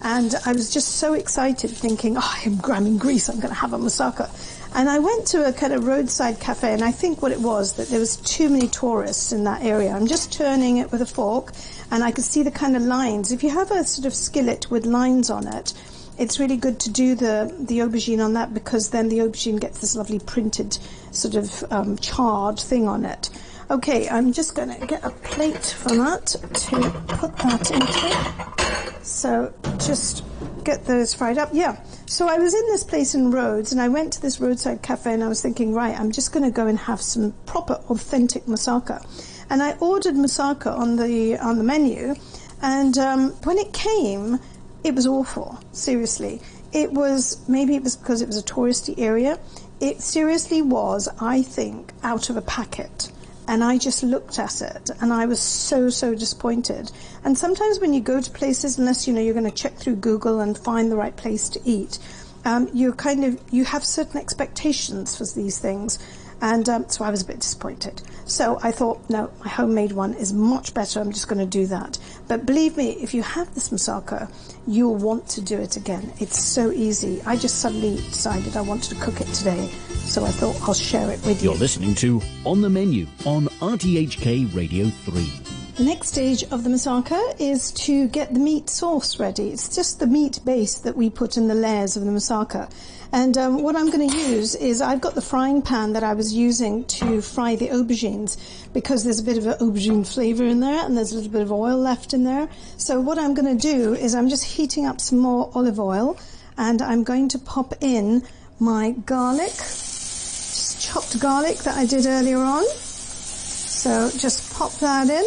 and 0.04 0.34
I 0.46 0.54
was 0.54 0.74
just 0.74 0.98
so 0.98 1.14
excited 1.14 1.70
thinking, 1.70 2.18
oh, 2.18 2.42
I'm, 2.46 2.60
I'm 2.66 2.88
in 2.88 2.98
Greece, 2.98 3.30
I'm 3.30 3.38
going 3.38 3.50
to 3.50 3.60
have 3.60 3.74
a 3.74 3.78
moussaka. 3.78 4.30
And 4.74 4.90
I 4.90 5.00
went 5.00 5.28
to 5.28 5.48
a 5.48 5.52
kind 5.52 5.74
of 5.74 5.86
roadside 5.86 6.40
cafe, 6.40 6.74
and 6.74 6.84
I 6.84 6.92
think 6.92 7.22
what 7.22 7.32
it 7.32 7.40
was 7.40 7.74
that 7.74 7.90
there 7.90 8.00
was 8.00 8.18
too 8.18 8.50
many 8.50 8.68
tourists 8.68 9.32
in 9.32 9.44
that 9.44 9.64
area. 9.64 9.92
I'm 9.92 10.08
just 10.08 10.32
turning 10.32 10.78
it 10.78 10.92
with 10.92 11.02
a 11.02 11.06
fork, 11.06 11.52
and 11.92 12.04
I 12.04 12.12
could 12.12 12.24
see 12.24 12.42
the 12.42 12.52
kind 12.52 12.76
of 12.76 12.84
lines. 12.84 13.32
If 13.32 13.44
you 13.44 13.50
have 13.50 13.70
a 13.70 13.84
sort 13.84 14.06
of 14.06 14.14
skillet 14.14 14.72
with 14.72 14.86
lines 14.86 15.30
on 15.30 15.48
it, 15.48 15.74
it's 16.18 16.40
really 16.40 16.58
good 16.58 16.80
to 16.82 16.90
do 16.90 17.16
the, 17.16 17.54
the 17.60 17.80
aubergine 17.80 18.24
on 18.24 18.34
that 18.34 18.54
because 18.54 18.92
then 18.92 19.10
the 19.10 19.20
aubergine 19.20 19.60
gets 19.60 19.80
this 19.82 19.96
lovely 19.96 20.20
printed 20.20 20.78
sort 21.12 21.36
of 21.36 21.64
um, 21.72 21.98
charred 21.98 22.60
thing 22.60 22.88
on 22.88 23.06
it. 23.06 23.30
Okay, 23.70 24.08
I'm 24.10 24.34
just 24.34 24.56
going 24.56 24.78
to 24.80 24.86
get 24.86 25.04
a 25.04 25.10
plate 25.10 25.66
for 25.66 25.96
that 25.96 26.28
to 26.28 26.92
put 27.08 27.36
that 27.38 27.72
into. 27.72 28.61
So 29.04 29.54
just 29.80 30.24
get 30.64 30.86
those 30.86 31.14
fried 31.14 31.38
up. 31.38 31.50
Yeah. 31.54 31.82
So 32.06 32.28
I 32.28 32.38
was 32.38 32.54
in 32.54 32.66
this 32.68 32.84
place 32.84 33.16
in 33.16 33.32
Rhodes 33.32 33.72
and 33.72 33.82
I 33.82 33.88
went 33.88 34.14
to 34.14 34.22
this 34.22 34.40
roadside 34.40 34.82
cafe 34.82 35.14
and 35.14 35.24
I 35.24 35.28
was 35.28 35.42
thinking, 35.42 35.74
right, 35.74 35.98
I'm 36.00 36.12
just 36.12 36.32
going 36.32 36.44
to 36.44 36.52
go 36.52 36.68
and 36.68 36.78
have 36.78 37.02
some 37.02 37.34
proper 37.46 37.74
authentic 37.90 38.46
moussaka. 38.46 39.06
And 39.50 39.62
I 39.62 39.74
ordered 39.80 40.16
moussaka 40.16 40.68
on 40.68 40.96
the, 40.96 41.38
on 41.38 41.58
the 41.58 41.64
menu 41.64 42.16
and 42.62 42.98
um, 42.98 43.32
when 43.44 43.58
it 43.58 43.74
came, 43.74 44.40
it 44.84 44.96
was 44.96 45.08
awful. 45.08 45.60
Seriously. 45.72 46.42
It 46.72 46.92
was, 46.92 47.48
maybe 47.50 47.76
it 47.76 47.84
was 47.84 47.96
because 47.96 48.22
it 48.22 48.28
was 48.28 48.38
a 48.38 48.44
touristy 48.44 48.98
area. 48.98 49.40
It 49.80 50.00
seriously 50.02 50.62
was, 50.62 51.10
I 51.20 51.42
think, 51.42 51.92
out 52.04 52.30
of 52.30 52.38
a 52.38 52.42
packet 52.42 53.12
and 53.48 53.64
I 53.64 53.78
just 53.78 54.04
looked 54.04 54.40
at 54.40 54.62
it 54.62 54.90
and 55.02 55.12
I 55.12 55.26
was 55.26 55.40
so, 55.40 55.90
so 55.90 56.16
disappointed. 56.16 56.92
And 57.24 57.38
sometimes 57.38 57.80
when 57.80 57.94
you 57.94 58.02
go 58.02 58.22
to 58.22 58.32
places, 58.32 58.78
unless 58.78 59.08
you 59.08 59.14
know 59.14 59.22
you're 59.22 59.34
going 59.34 59.46
to 59.46 59.52
check 59.52 59.76
through 59.76 59.96
Google 59.98 60.40
and 60.40 60.58
find 60.58 60.92
the 60.92 60.96
right 60.96 61.16
place 61.16 61.50
to 61.50 61.62
eat, 61.66 62.00
um, 62.46 62.70
you 62.74 62.94
kind 62.94 63.24
of, 63.24 63.40
you 63.52 63.66
have 63.66 63.84
certain 63.84 64.20
expectations 64.20 65.16
for 65.16 65.26
these 65.26 65.60
things. 65.60 66.00
And 66.42 66.68
um, 66.68 66.90
so 66.90 67.06
I 67.06 67.12
was 67.12 67.22
a 67.22 67.26
bit 67.26 67.40
disappointed. 67.40 68.02
So 68.26 68.60
I 68.64 68.72
thought, 68.72 69.10
no, 69.10 69.30
my 69.44 69.50
homemade 69.50 69.92
one 69.92 70.14
is 70.16 70.34
much 70.34 70.74
better. 70.74 71.00
I'm 71.00 71.12
just 71.12 71.28
going 71.28 71.40
to 71.40 71.46
do 71.46 71.68
that. 71.68 72.00
But 72.28 72.46
believe 72.46 72.78
me, 72.78 72.92
if 72.94 73.14
you 73.14 73.22
have 73.22 73.54
this 73.54 73.70
moussaka, 73.70 74.32
you'll 74.66 74.96
want 74.96 75.28
to 75.30 75.42
do 75.42 75.60
it 75.60 75.78
again. 75.78 76.12
It's 76.20 76.44
so 76.44 76.72
easy. 76.72 77.22
I 77.26 77.36
just 77.36 77.60
suddenly 77.60 77.98
decided 77.98 78.58
I 78.58 78.62
wanted 78.62 78.90
to 78.96 79.04
cook 79.04 79.22
it 79.22 79.28
today. 79.34 79.70
So 80.06 80.26
I 80.26 80.30
thought 80.30 80.60
I'll 80.68 80.74
share 80.74 81.12
it 81.12 81.24
with 81.26 81.44
you. 81.44 81.52
You're 81.52 81.60
listening 81.60 81.94
to 81.96 82.22
On 82.46 82.62
the 82.62 82.70
Menu 82.70 83.06
on 83.26 83.46
RTHK 83.60 84.56
Radio 84.56 84.88
3. 84.88 85.52
The 85.78 85.84
next 85.86 86.10
stage 86.10 86.44
of 86.52 86.64
the 86.64 86.70
moussaka 86.70 87.40
is 87.40 87.72
to 87.72 88.08
get 88.10 88.34
the 88.34 88.40
meat 88.40 88.70
sauce 88.70 89.20
ready. 89.20 89.50
It's 89.50 89.74
just 89.74 90.00
the 90.00 90.06
meat 90.06 90.40
base 90.46 90.76
that 90.80 90.98
we 90.98 91.10
put 91.10 91.38
in 91.38 91.48
the 91.48 91.56
layers 91.56 91.96
of 91.96 92.04
the 92.04 92.12
moussaka. 92.12 92.70
And 93.14 93.38
um, 93.38 93.62
what 93.62 93.76
I'm 93.76 93.90
going 93.90 94.10
to 94.10 94.18
use 94.18 94.56
is 94.56 94.82
I've 94.82 95.02
got 95.02 95.16
the 95.16 95.22
frying 95.22 95.62
pan 95.62 95.94
that 95.94 96.04
I 96.04 96.14
was 96.14 96.34
using 96.34 96.86
to 96.86 97.22
fry 97.22 97.56
the 97.56 97.68
aubergines 97.68 98.38
because 98.72 99.04
there's 99.04 99.20
a 99.20 99.24
bit 99.24 99.38
of 99.38 99.48
an 99.48 99.54
aubergine 99.60 100.08
flavor 100.08 100.46
in 100.46 100.62
there 100.62 100.86
and 100.86 100.96
there's 100.96 101.12
a 101.12 101.16
little 101.16 101.32
bit 101.32 101.42
of 101.42 101.52
oil 101.52 101.78
left 101.78 102.14
in 102.14 102.24
there. 102.24 102.48
So 102.78 103.02
what 103.02 103.18
I'm 103.18 103.34
going 103.34 103.58
to 103.58 103.62
do 103.62 103.94
is 103.94 104.16
I'm 104.16 104.30
just 104.30 104.46
heating 104.46 104.86
up 104.86 105.02
some 105.02 105.20
more 105.20 105.52
olive 105.54 105.80
oil 105.80 106.18
and 106.58 106.82
I'm 106.82 107.04
going 107.04 107.28
to 107.30 107.40
pop 107.40 107.74
in 107.82 108.24
my 108.60 108.92
garlic, 108.92 109.52
just 109.52 110.82
chopped 110.82 111.20
garlic 111.20 111.58
that 111.60 111.78
I 111.78 111.86
did 111.86 112.06
earlier 112.06 112.38
on. 112.38 112.64
So 112.66 114.10
just 114.18 114.54
pop 114.54 114.72
that 114.80 115.10
in 115.10 115.26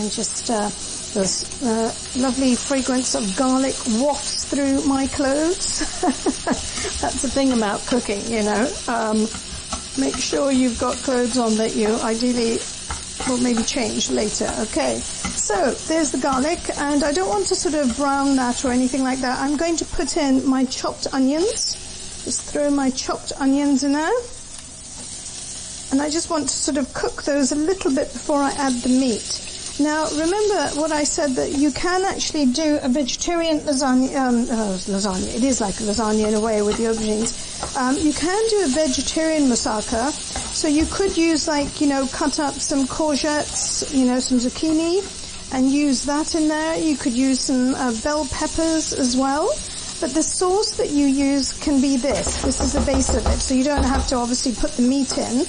and 0.00 0.10
just 0.10 0.50
uh, 0.50 0.70
this 1.14 1.62
uh, 1.62 1.94
lovely 2.20 2.56
fragrance 2.56 3.14
of 3.14 3.36
garlic 3.36 3.74
wafts 4.00 4.44
through 4.44 4.84
my 4.84 5.06
clothes. 5.06 5.78
That's 7.00 7.22
the 7.22 7.30
thing 7.30 7.52
about 7.52 7.80
cooking, 7.86 8.20
you 8.26 8.42
know. 8.42 8.68
Um, 8.88 9.28
make 9.98 10.16
sure 10.16 10.50
you've 10.50 10.80
got 10.80 10.96
clothes 10.96 11.38
on 11.38 11.54
that 11.56 11.76
you 11.76 11.94
ideally 12.02 12.58
will 13.28 13.38
maybe 13.38 13.62
change 13.62 14.10
later. 14.10 14.50
Okay, 14.58 14.98
so 14.98 15.70
there's 15.86 16.10
the 16.10 16.18
garlic, 16.18 16.58
and 16.78 17.04
I 17.04 17.12
don't 17.12 17.28
want 17.28 17.46
to 17.46 17.54
sort 17.54 17.74
of 17.74 17.96
brown 17.96 18.34
that 18.36 18.64
or 18.64 18.72
anything 18.72 19.04
like 19.04 19.20
that. 19.20 19.38
I'm 19.40 19.56
going 19.56 19.76
to 19.76 19.84
put 19.84 20.16
in 20.16 20.46
my 20.46 20.64
chopped 20.64 21.06
onions. 21.12 21.76
Just 22.24 22.50
throw 22.50 22.70
my 22.70 22.90
chopped 22.90 23.32
onions 23.38 23.84
in 23.84 23.92
there. 23.92 24.18
And 25.92 26.02
I 26.02 26.10
just 26.10 26.28
want 26.28 26.48
to 26.48 26.54
sort 26.54 26.76
of 26.76 26.92
cook 26.92 27.22
those 27.22 27.52
a 27.52 27.56
little 27.56 27.94
bit 27.94 28.12
before 28.12 28.38
I 28.38 28.50
add 28.52 28.72
the 28.82 28.88
meat. 28.88 29.53
Now, 29.80 30.08
remember 30.10 30.68
what 30.78 30.92
I 30.92 31.02
said 31.02 31.30
that 31.34 31.50
you 31.50 31.72
can 31.72 32.04
actually 32.04 32.46
do 32.46 32.78
a 32.80 32.88
vegetarian 32.88 33.58
lasagna, 33.58 34.14
um, 34.14 34.42
uh, 34.42 34.78
lasagna. 34.86 35.34
It 35.34 35.42
is 35.42 35.60
like 35.60 35.74
a 35.80 35.82
lasagna 35.82 36.28
in 36.28 36.34
a 36.34 36.40
way 36.40 36.62
with 36.62 36.76
the 36.76 36.84
aubergines. 36.84 37.34
Um, 37.76 37.96
you 37.98 38.12
can 38.12 38.40
do 38.50 38.62
a 38.64 38.68
vegetarian 38.68 39.48
moussaka 39.48 40.12
So 40.54 40.68
you 40.68 40.86
could 40.86 41.16
use 41.16 41.48
like, 41.48 41.80
you 41.80 41.88
know, 41.88 42.06
cut 42.06 42.38
up 42.38 42.54
some 42.54 42.86
courgettes, 42.86 43.92
you 43.92 44.06
know, 44.06 44.20
some 44.20 44.38
zucchini 44.38 45.02
and 45.52 45.68
use 45.72 46.04
that 46.04 46.36
in 46.36 46.46
there. 46.46 46.78
You 46.78 46.96
could 46.96 47.12
use 47.12 47.40
some 47.40 47.74
uh, 47.74 47.92
bell 48.04 48.28
peppers 48.30 48.92
as 48.92 49.16
well. 49.16 49.48
But 50.00 50.14
the 50.14 50.22
sauce 50.22 50.76
that 50.76 50.90
you 50.90 51.06
use 51.06 51.52
can 51.52 51.80
be 51.80 51.96
this. 51.96 52.42
This 52.42 52.60
is 52.60 52.74
the 52.74 52.80
base 52.82 53.12
of 53.12 53.26
it. 53.26 53.40
So 53.40 53.54
you 53.54 53.64
don't 53.64 53.82
have 53.82 54.06
to 54.08 54.16
obviously 54.16 54.52
put 54.52 54.70
the 54.76 54.82
meat 54.82 55.18
in. 55.18 55.46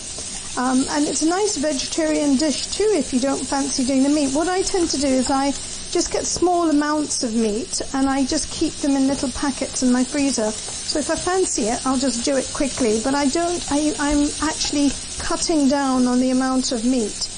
Um, 0.57 0.85
and 0.89 1.05
it's 1.05 1.21
a 1.21 1.27
nice 1.27 1.57
vegetarian 1.57 2.37
dish 2.37 2.67
too 2.67 2.89
if 2.95 3.13
you 3.13 3.19
don't 3.19 3.45
fancy 3.45 3.83
doing 3.83 4.03
the 4.03 4.09
meat. 4.09 4.33
What 4.33 4.47
I 4.47 4.61
tend 4.61 4.89
to 4.91 4.97
do 4.97 5.07
is 5.07 5.29
I 5.29 5.51
just 5.91 6.13
get 6.13 6.25
small 6.25 6.69
amounts 6.69 7.23
of 7.23 7.35
meat 7.35 7.81
and 7.93 8.09
I 8.09 8.25
just 8.25 8.49
keep 8.51 8.73
them 8.75 8.95
in 8.95 9.07
little 9.07 9.31
packets 9.31 9.83
in 9.83 9.91
my 9.91 10.03
freezer. 10.03 10.51
So 10.51 10.99
if 10.99 11.09
I 11.09 11.15
fancy 11.15 11.63
it, 11.63 11.85
I'll 11.85 11.97
just 11.97 12.23
do 12.23 12.37
it 12.37 12.49
quickly. 12.53 13.01
But 13.03 13.15
I 13.15 13.27
don't, 13.27 13.65
I, 13.69 13.93
I'm 13.99 14.27
actually 14.41 14.91
cutting 15.19 15.67
down 15.67 16.07
on 16.07 16.19
the 16.19 16.31
amount 16.31 16.71
of 16.71 16.85
meat 16.85 17.29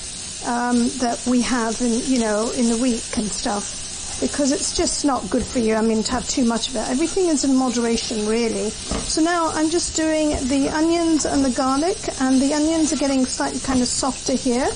um, 0.45 0.89
that 0.99 1.19
we 1.25 1.41
have 1.41 1.81
in, 1.81 1.99
you 2.05 2.19
know, 2.19 2.51
in 2.51 2.69
the 2.69 2.77
week 2.77 3.17
and 3.17 3.27
stuff 3.31 3.86
because 4.19 4.51
it's 4.51 4.75
just 4.75 5.05
not 5.05 5.29
good 5.29 5.45
for 5.45 5.59
you. 5.59 5.75
I 5.75 5.81
mean, 5.81 6.03
to 6.03 6.11
have 6.11 6.27
too 6.27 6.45
much 6.45 6.69
of 6.69 6.75
it. 6.75 6.89
Everything 6.89 7.27
is 7.27 7.43
in 7.43 7.55
moderation, 7.55 8.27
really. 8.27 8.69
So 8.69 9.21
now 9.21 9.49
I'm 9.53 9.69
just 9.69 9.95
doing 9.95 10.29
the 10.47 10.69
onions 10.73 11.25
and 11.25 11.45
the 11.45 11.51
garlic, 11.51 11.97
and 12.19 12.41
the 12.41 12.53
onions 12.53 12.91
are 12.93 12.97
getting 12.97 13.25
slightly 13.25 13.59
kind 13.59 13.81
of 13.81 13.87
softer 13.87 14.33
here. 14.33 14.69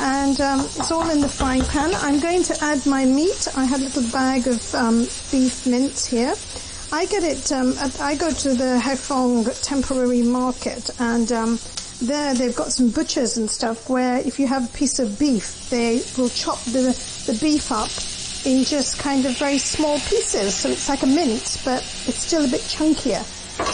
And 0.00 0.40
um, 0.40 0.60
it's 0.60 0.90
all 0.90 1.08
in 1.10 1.20
the 1.20 1.28
frying 1.28 1.64
pan. 1.64 1.94
I'm 1.96 2.20
going 2.20 2.42
to 2.44 2.56
add 2.62 2.84
my 2.86 3.04
meat. 3.04 3.48
I 3.56 3.64
have 3.64 3.80
a 3.80 3.84
little 3.84 4.10
bag 4.10 4.46
of 4.46 4.74
um, 4.74 5.00
beef 5.30 5.66
mince 5.66 6.06
here. 6.06 6.34
I 6.90 7.04
get 7.06 7.22
it. 7.22 7.52
Um, 7.52 7.72
at, 7.78 8.00
I 8.00 8.14
go 8.14 8.30
to 8.30 8.54
the 8.54 8.80
Haiphong 8.82 9.50
temporary 9.62 10.22
market, 10.22 10.90
and 10.98 11.30
um, 11.32 11.58
there 12.00 12.32
they've 12.34 12.56
got 12.56 12.72
some 12.72 12.90
butchers 12.90 13.36
and 13.36 13.50
stuff 13.50 13.90
where 13.90 14.18
if 14.18 14.38
you 14.38 14.46
have 14.46 14.64
a 14.64 14.76
piece 14.76 14.98
of 14.98 15.18
beef, 15.18 15.68
they 15.68 16.00
will 16.16 16.30
chop 16.30 16.60
the 16.64 16.96
the 17.26 17.36
beef 17.42 17.70
up 17.72 17.90
in 18.48 18.64
just 18.64 18.98
kind 18.98 19.26
of 19.26 19.36
very 19.36 19.58
small 19.58 19.98
pieces. 20.00 20.54
So 20.54 20.70
it's 20.70 20.88
like 20.88 21.02
a 21.02 21.06
mince, 21.06 21.62
but 21.62 21.80
it's 22.08 22.24
still 22.24 22.46
a 22.46 22.48
bit 22.48 22.62
chunkier. 22.62 23.22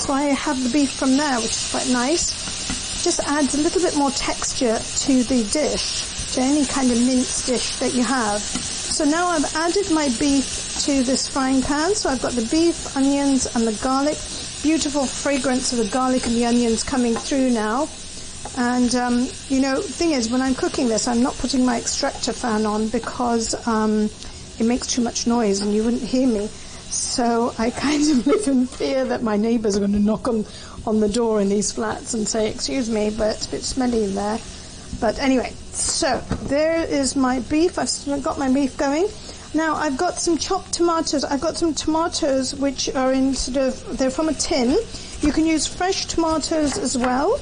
So 0.01 0.13
I 0.13 0.23
have 0.35 0.61
the 0.61 0.71
beef 0.71 0.91
from 0.91 1.17
there, 1.17 1.37
which 1.37 1.55
is 1.55 1.71
quite 1.71 1.89
nice. 1.91 3.05
Just 3.05 3.21
adds 3.21 3.55
a 3.55 3.63
little 3.63 3.81
bit 3.81 3.97
more 3.97 4.11
texture 4.11 4.79
to 4.79 5.23
the 5.23 5.45
dish, 5.53 6.35
to 6.35 6.41
any 6.41 6.67
kind 6.67 6.91
of 6.91 6.99
mince 7.07 7.47
dish 7.47 7.77
that 7.77 7.95
you 7.95 8.03
have. 8.03 8.41
So 8.41 9.05
now 9.05 9.29
I've 9.29 9.45
added 9.55 9.93
my 9.93 10.09
beef 10.19 10.81
to 10.87 11.05
this 11.05 11.29
frying 11.29 11.63
pan. 11.63 11.95
So 11.95 12.11
I've 12.11 12.23
got 12.23 12.33
the 12.33 12.49
beef, 12.51 12.97
onions, 12.97 13.47
and 13.55 13.69
the 13.69 13.79
garlic. 13.81 14.19
Beautiful 14.65 15.07
fragrance 15.07 15.73
of 15.73 15.79
the 15.79 15.91
garlic 15.93 16.27
and 16.27 16.35
the 16.35 16.47
onions 16.47 16.83
coming 16.83 17.15
through 17.15 17.51
now. 17.51 17.87
And 18.57 18.93
um, 18.95 19.29
you 19.49 19.61
know, 19.61 19.81
thing 19.81 20.13
is, 20.13 20.31
when 20.31 20.43
I'm 20.43 20.55
cooking 20.55 20.89
this, 20.89 21.07
I'm 21.07 21.23
not 21.23 21.35
putting 21.35 21.65
my 21.65 21.79
extractor 21.79 22.33
fan 22.33 22.67
on 22.67 22.89
because 22.89 23.55
um, 23.69 24.09
it 24.59 24.65
makes 24.65 24.87
too 24.87 25.03
much 25.03 25.27
noise 25.27 25.61
and 25.61 25.75
you 25.75 25.85
wouldn't 25.85 26.03
hear 26.03 26.27
me. 26.27 26.47
So 26.47 27.53
I 27.59 27.71
kind 27.71 28.03
of 28.11 28.27
live 28.27 28.47
in 28.49 28.67
fear 28.67 29.05
that 29.05 29.23
my 29.23 29.37
neighbours 29.37 29.77
are 29.77 29.81
going 29.81 29.93
to 29.93 29.99
knock 29.99 30.29
on, 30.29 30.45
on 30.87 31.01
the 31.01 31.09
door 31.09 31.41
in 31.41 31.49
these 31.49 31.73
flats 31.73 32.15
and 32.15 32.27
say, 32.27 32.51
excuse 32.51 32.89
me, 32.89 33.11
but 33.11 33.35
it's 33.37 33.47
a 33.47 33.51
bit 33.51 33.63
smelly 33.63 34.05
in 34.05 34.15
there. 34.15 34.39
But 35.01 35.19
anyway, 35.19 35.53
so 35.73 36.19
there 36.45 36.85
is 36.85 37.17
my 37.17 37.41
beef. 37.41 37.79
I've 37.79 38.23
got 38.23 38.39
my 38.39 38.53
beef 38.53 38.77
going. 38.77 39.09
Now 39.55 39.75
I've 39.77 39.97
got 39.97 40.19
some 40.19 40.37
chopped 40.37 40.73
tomatoes. 40.73 41.25
I've 41.25 41.41
got 41.41 41.57
some 41.57 41.75
tomatoes 41.75 42.55
which 42.55 42.95
are 42.95 43.13
in 43.13 43.35
sort 43.35 43.57
of, 43.57 43.99
they're 43.99 44.11
from 44.11 44.29
a 44.29 44.35
tin. 44.35 44.77
You 45.21 45.33
can 45.33 45.47
use 45.47 45.67
fresh 45.67 46.07
tomatoes 46.07 46.77
as 46.77 46.99
well. 46.99 47.41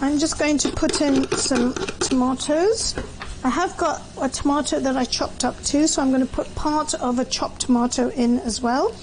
I'm 0.00 0.18
just 0.18 0.38
going 0.38 0.58
to 0.58 0.70
put 0.70 1.00
in 1.00 1.30
some 1.32 1.74
tomatoes. 2.00 2.94
I 3.42 3.48
have 3.48 3.74
got 3.78 4.02
a 4.20 4.28
tomato 4.28 4.80
that 4.80 4.98
I 4.98 5.06
chopped 5.06 5.44
up 5.44 5.58
too, 5.64 5.86
so 5.86 6.02
I'm 6.02 6.10
going 6.10 6.26
to 6.26 6.30
put 6.30 6.54
part 6.54 6.92
of 6.94 7.18
a 7.18 7.24
chopped 7.24 7.62
tomato 7.62 8.10
in 8.10 8.38
as 8.40 8.60
well. 8.60 8.94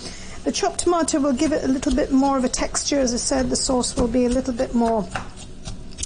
The 0.44 0.52
chopped 0.52 0.82
tomato 0.82 1.20
will 1.20 1.34
give 1.34 1.52
it 1.52 1.64
a 1.64 1.68
little 1.68 1.96
bit 1.96 2.12
more 2.12 2.38
of 2.38 2.44
a 2.44 2.50
texture. 2.50 3.00
As 3.00 3.16
I 3.16 3.18
said, 3.18 3.50
the 3.50 3.56
sauce 3.56 3.96
will 3.96 4.08
be 4.08 4.26
a 4.26 4.30
little 4.30 4.54
bit 4.54 4.76
more. 4.76 5.08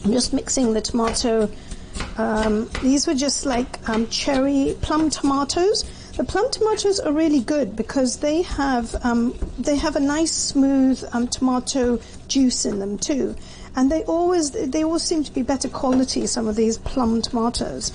I'm 0.05 0.13
just 0.13 0.31
mixing 0.31 0.73
the 0.73 0.79
tomato. 0.79 1.51
Um, 2.17 2.69
these 2.81 3.05
were 3.05 3.15
just 3.15 3.45
like 3.45 3.89
um, 3.89 4.07
cherry 4.07 4.77
plum 4.79 5.09
tomatoes. 5.09 5.83
The 6.15 6.23
plum 6.23 6.50
tomatoes 6.51 7.01
are 7.01 7.11
really 7.11 7.41
good 7.41 7.75
because 7.75 8.19
they 8.19 8.43
have 8.43 8.95
um, 9.03 9.35
they 9.59 9.75
have 9.75 9.97
a 9.97 10.00
nice 10.00 10.31
smooth 10.31 11.03
um, 11.11 11.27
tomato 11.27 12.00
juice 12.29 12.65
in 12.65 12.79
them 12.79 12.97
too, 12.97 13.35
and 13.75 13.91
they 13.91 14.03
always 14.05 14.51
they 14.51 14.83
always 14.83 15.03
seem 15.03 15.23
to 15.25 15.31
be 15.33 15.41
better 15.41 15.67
quality. 15.67 16.27
Some 16.27 16.47
of 16.47 16.55
these 16.55 16.77
plum 16.77 17.21
tomatoes 17.21 17.91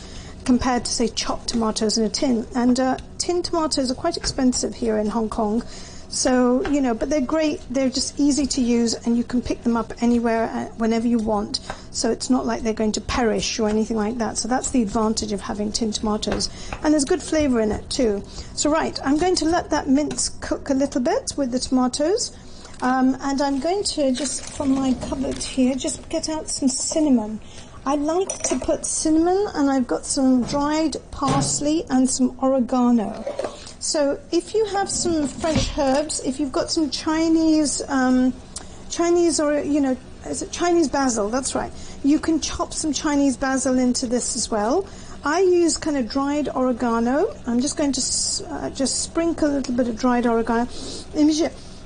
compared 0.47 0.85
to 0.85 0.91
say 0.91 1.09
chopped 1.09 1.49
tomatoes 1.49 1.99
in 1.99 2.05
a 2.05 2.09
tin. 2.09 2.47
And 2.55 2.79
uh, 2.81 2.97
tin 3.19 3.43
tomatoes 3.43 3.91
are 3.91 3.95
quite 3.95 4.17
expensive 4.17 4.75
here 4.75 4.97
in 4.97 5.09
Hong 5.09 5.29
Kong. 5.29 5.63
So, 6.09 6.67
you 6.71 6.81
know, 6.81 6.95
but 6.95 7.11
they're 7.11 7.21
great. 7.21 7.61
They're 7.69 7.91
just 7.91 8.19
easy 8.19 8.47
to 8.47 8.61
use 8.63 8.95
and 8.95 9.19
you 9.19 9.25
can 9.25 9.43
pick 9.43 9.65
them 9.65 9.77
up 9.77 9.93
anywhere, 10.01 10.45
uh, 10.45 10.67
whenever 10.77 11.09
you 11.09 11.19
want. 11.19 11.61
So 11.91 12.11
it's 12.11 12.31
not 12.31 12.47
like 12.47 12.63
they're 12.63 12.73
going 12.73 12.93
to 12.93 13.01
perish 13.01 13.59
or 13.59 13.69
anything 13.69 13.97
like 13.97 14.19
that. 14.19 14.39
So 14.39 14.47
that's 14.47 14.71
the 14.71 14.83
advantage 14.83 15.33
of 15.33 15.41
having 15.41 15.73
tin 15.73 15.91
tomatoes. 15.91 16.49
And 16.83 16.93
there's 16.95 17.05
good 17.05 17.23
flavour 17.23 17.61
in 17.61 17.73
it 17.73 17.91
too. 17.91 18.23
So 18.55 18.71
right, 18.71 18.99
I'm 19.05 19.19
going 19.19 19.35
to 19.37 19.47
let 19.47 19.71
that 19.71 19.89
mince 19.89 20.29
cook 20.41 20.71
a 20.71 20.75
little 20.75 21.01
bit 21.01 21.33
with 21.37 21.51
the 21.51 21.59
tomatoes. 21.59 22.35
Um, 22.83 23.17
and 23.21 23.41
I'm 23.41 23.59
going 23.59 23.83
to 23.85 24.13
just, 24.13 24.55
from 24.55 24.75
my 24.75 24.95
cupboard 25.09 25.39
here, 25.39 25.75
just 25.75 26.09
get 26.09 26.29
out 26.29 26.49
some 26.49 26.69
cinnamon. 26.69 27.41
I 27.87 27.95
like 27.95 28.43
to 28.43 28.59
put 28.59 28.85
cinnamon 28.85 29.47
and 29.55 29.71
I've 29.71 29.87
got 29.87 30.05
some 30.05 30.43
dried 30.43 30.97
parsley 31.13 31.85
and 31.89 32.11
some 32.11 32.37
oregano. 32.43 33.25
So 33.79 34.19
if 34.33 34.55
you 34.55 34.65
have 34.67 34.91
some 34.91 35.29
fresh 35.29 35.79
herbs, 35.79 36.21
if 36.25 36.41
you've 36.41 36.51
got 36.51 36.69
some 36.69 36.91
Chinese, 36.91 37.89
um, 37.89 38.35
Chinese 38.91 39.39
or, 39.39 39.61
you 39.61 39.81
know, 39.81 39.97
is 40.25 40.43
it 40.43 40.51
Chinese 40.51 40.89
basil? 40.89 41.31
That's 41.31 41.55
right. 41.55 41.71
You 42.03 42.19
can 42.19 42.41
chop 42.41 42.75
some 42.75 42.93
Chinese 42.93 43.37
basil 43.37 43.79
into 43.79 44.09
this 44.09 44.35
as 44.35 44.51
well. 44.51 44.85
I 45.25 45.43
use 45.43 45.77
kind 45.77 45.97
of 45.97 46.09
dried 46.09 46.49
oregano. 46.49 47.37
I'm 47.47 47.61
just 47.61 47.77
going 47.77 47.93
to 47.93 48.01
uh, 48.49 48.71
just 48.71 49.05
sprinkle 49.05 49.49
a 49.49 49.55
little 49.59 49.75
bit 49.75 49.87
of 49.87 49.97
dried 49.97 50.27
oregano. 50.27 50.69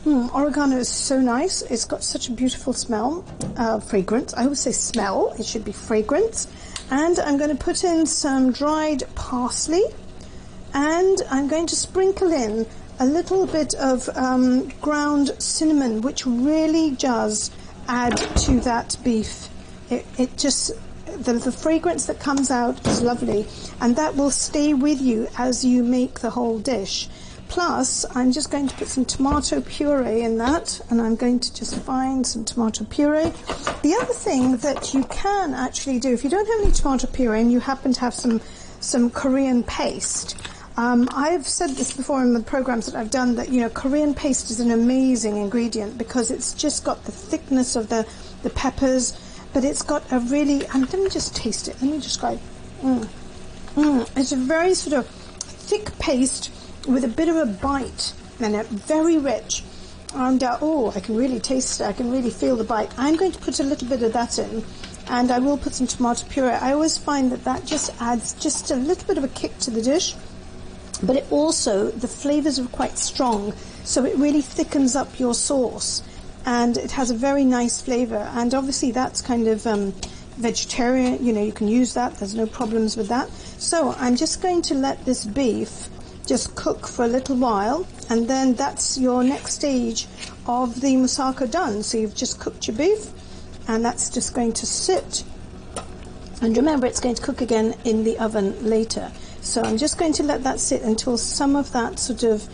Mm, 0.04 0.34
oregano 0.34 0.78
is 0.78 0.88
so 0.88 1.20
nice. 1.20 1.60
It's 1.60 1.84
got 1.84 2.02
such 2.02 2.28
a 2.30 2.32
beautiful 2.32 2.72
smell, 2.72 3.22
uh, 3.58 3.80
fragrance. 3.80 4.32
I 4.32 4.44
always 4.44 4.60
say 4.60 4.72
smell. 4.72 5.34
It 5.38 5.44
should 5.44 5.62
be 5.62 5.72
fragrance. 5.72 6.48
And 6.90 7.18
I'm 7.18 7.36
going 7.36 7.54
to 7.54 7.62
put 7.62 7.84
in 7.84 8.06
some 8.06 8.50
dried 8.50 9.02
parsley. 9.14 9.84
And 10.72 11.18
I'm 11.30 11.48
going 11.48 11.66
to 11.66 11.76
sprinkle 11.76 12.32
in 12.32 12.66
a 12.98 13.04
little 13.04 13.46
bit 13.46 13.74
of 13.74 14.08
um, 14.16 14.68
ground 14.80 15.34
cinnamon, 15.38 16.00
which 16.00 16.24
really 16.24 16.92
does 16.92 17.50
add 17.86 18.16
to 18.16 18.58
that 18.60 18.96
beef. 19.04 19.48
It, 19.90 20.06
it 20.16 20.38
just, 20.38 20.70
the, 21.04 21.34
the 21.34 21.52
fragrance 21.52 22.06
that 22.06 22.18
comes 22.20 22.50
out 22.50 22.86
is 22.86 23.02
lovely. 23.02 23.46
And 23.82 23.96
that 23.96 24.16
will 24.16 24.30
stay 24.30 24.72
with 24.72 25.02
you 25.02 25.28
as 25.36 25.62
you 25.62 25.82
make 25.82 26.20
the 26.20 26.30
whole 26.30 26.58
dish. 26.58 27.06
Plus, 27.50 28.06
I'm 28.14 28.30
just 28.30 28.52
going 28.52 28.68
to 28.68 28.76
put 28.76 28.86
some 28.86 29.04
tomato 29.04 29.60
puree 29.60 30.22
in 30.22 30.38
that, 30.38 30.80
and 30.88 31.02
I'm 31.02 31.16
going 31.16 31.40
to 31.40 31.52
just 31.52 31.74
find 31.74 32.24
some 32.24 32.44
tomato 32.44 32.84
puree. 32.84 33.32
The 33.82 33.98
other 34.00 34.14
thing 34.14 34.56
that 34.58 34.94
you 34.94 35.02
can 35.06 35.52
actually 35.52 35.98
do, 35.98 36.12
if 36.12 36.22
you 36.22 36.30
don't 36.30 36.46
have 36.46 36.60
any 36.60 36.70
tomato 36.70 37.08
puree 37.08 37.40
and 37.40 37.50
you 37.50 37.58
happen 37.58 37.92
to 37.92 38.00
have 38.00 38.14
some, 38.14 38.40
some 38.78 39.10
Korean 39.10 39.64
paste, 39.64 40.40
um, 40.76 41.08
I've 41.12 41.44
said 41.44 41.70
this 41.70 41.92
before 41.92 42.22
in 42.22 42.34
the 42.34 42.40
programs 42.40 42.86
that 42.86 42.94
I've 42.94 43.10
done 43.10 43.34
that, 43.34 43.48
you 43.48 43.62
know, 43.62 43.68
Korean 43.68 44.14
paste 44.14 44.52
is 44.52 44.60
an 44.60 44.70
amazing 44.70 45.36
ingredient 45.36 45.98
because 45.98 46.30
it's 46.30 46.54
just 46.54 46.84
got 46.84 47.04
the 47.04 47.12
thickness 47.12 47.74
of 47.74 47.88
the, 47.88 48.06
the 48.44 48.50
peppers, 48.50 49.12
but 49.52 49.64
it's 49.64 49.82
got 49.82 50.04
a 50.12 50.20
really, 50.20 50.64
um, 50.68 50.82
let 50.82 50.94
me 50.94 51.10
just 51.10 51.34
taste 51.34 51.66
it, 51.66 51.74
let 51.82 51.90
me 51.90 51.98
describe. 51.98 52.38
Mm. 52.80 53.08
Mm. 53.74 54.16
It's 54.16 54.30
a 54.30 54.36
very 54.36 54.74
sort 54.74 54.96
of 54.96 55.06
thick 55.08 55.98
paste 55.98 56.52
with 56.86 57.04
a 57.04 57.08
bit 57.08 57.28
of 57.28 57.36
a 57.36 57.46
bite 57.46 58.12
and 58.40 58.56
a 58.56 58.64
very 58.64 59.18
rich. 59.18 59.64
And 60.14 60.42
uh, 60.42 60.58
oh, 60.60 60.92
I 60.96 61.00
can 61.00 61.16
really 61.16 61.38
taste 61.38 61.80
it. 61.80 61.84
I 61.84 61.92
can 61.92 62.10
really 62.10 62.30
feel 62.30 62.56
the 62.56 62.64
bite. 62.64 62.90
I'm 62.98 63.16
going 63.16 63.32
to 63.32 63.38
put 63.38 63.60
a 63.60 63.62
little 63.62 63.88
bit 63.88 64.02
of 64.02 64.12
that 64.12 64.38
in, 64.38 64.64
and 65.08 65.30
I 65.30 65.38
will 65.38 65.56
put 65.56 65.74
some 65.74 65.86
tomato 65.86 66.26
puree. 66.28 66.50
I 66.50 66.72
always 66.72 66.98
find 66.98 67.30
that 67.30 67.44
that 67.44 67.64
just 67.64 67.92
adds 68.00 68.32
just 68.34 68.70
a 68.70 68.76
little 68.76 69.06
bit 69.06 69.18
of 69.18 69.24
a 69.24 69.28
kick 69.28 69.56
to 69.58 69.70
the 69.70 69.82
dish, 69.82 70.16
but 71.02 71.16
it 71.16 71.30
also 71.30 71.90
the 71.90 72.08
flavors 72.08 72.58
are 72.58 72.66
quite 72.68 72.98
strong, 72.98 73.52
so 73.84 74.04
it 74.04 74.16
really 74.16 74.42
thickens 74.42 74.96
up 74.96 75.20
your 75.20 75.34
sauce, 75.34 76.02
and 76.44 76.76
it 76.76 76.90
has 76.92 77.10
a 77.12 77.14
very 77.14 77.44
nice 77.44 77.80
flavor. 77.80 78.30
And 78.34 78.52
obviously, 78.52 78.90
that's 78.90 79.20
kind 79.20 79.46
of 79.46 79.64
um, 79.64 79.92
vegetarian. 80.38 81.24
You 81.24 81.32
know, 81.34 81.42
you 81.44 81.52
can 81.52 81.68
use 81.68 81.94
that. 81.94 82.16
There's 82.16 82.34
no 82.34 82.46
problems 82.46 82.96
with 82.96 83.08
that. 83.08 83.30
So 83.58 83.92
I'm 83.92 84.16
just 84.16 84.42
going 84.42 84.62
to 84.62 84.74
let 84.74 85.04
this 85.04 85.24
beef 85.24 85.88
just 86.30 86.54
cook 86.54 86.86
for 86.86 87.04
a 87.04 87.08
little 87.08 87.36
while 87.36 87.80
and 88.08 88.28
then 88.28 88.54
that's 88.54 88.96
your 88.96 89.24
next 89.24 89.54
stage 89.54 90.06
of 90.46 90.80
the 90.80 90.94
moussaka 90.94 91.50
done. 91.50 91.82
So 91.82 91.98
you've 91.98 92.14
just 92.14 92.38
cooked 92.38 92.68
your 92.68 92.76
beef 92.76 93.02
and 93.66 93.84
that's 93.84 94.08
just 94.10 94.32
going 94.32 94.52
to 94.54 94.66
sit 94.66 95.24
And 96.42 96.56
remember, 96.56 96.86
it's 96.86 97.00
going 97.00 97.16
to 97.16 97.22
cook 97.22 97.40
again 97.42 97.74
in 97.84 98.04
the 98.04 98.18
oven 98.18 98.54
later. 98.64 99.12
So 99.42 99.62
I'm 99.62 99.76
just 99.76 99.98
going 99.98 100.12
to 100.14 100.22
let 100.22 100.42
that 100.44 100.58
sit 100.60 100.82
until 100.82 101.18
some 101.18 101.56
of 101.56 101.72
that 101.72 101.98
sort 101.98 102.22
of 102.22 102.48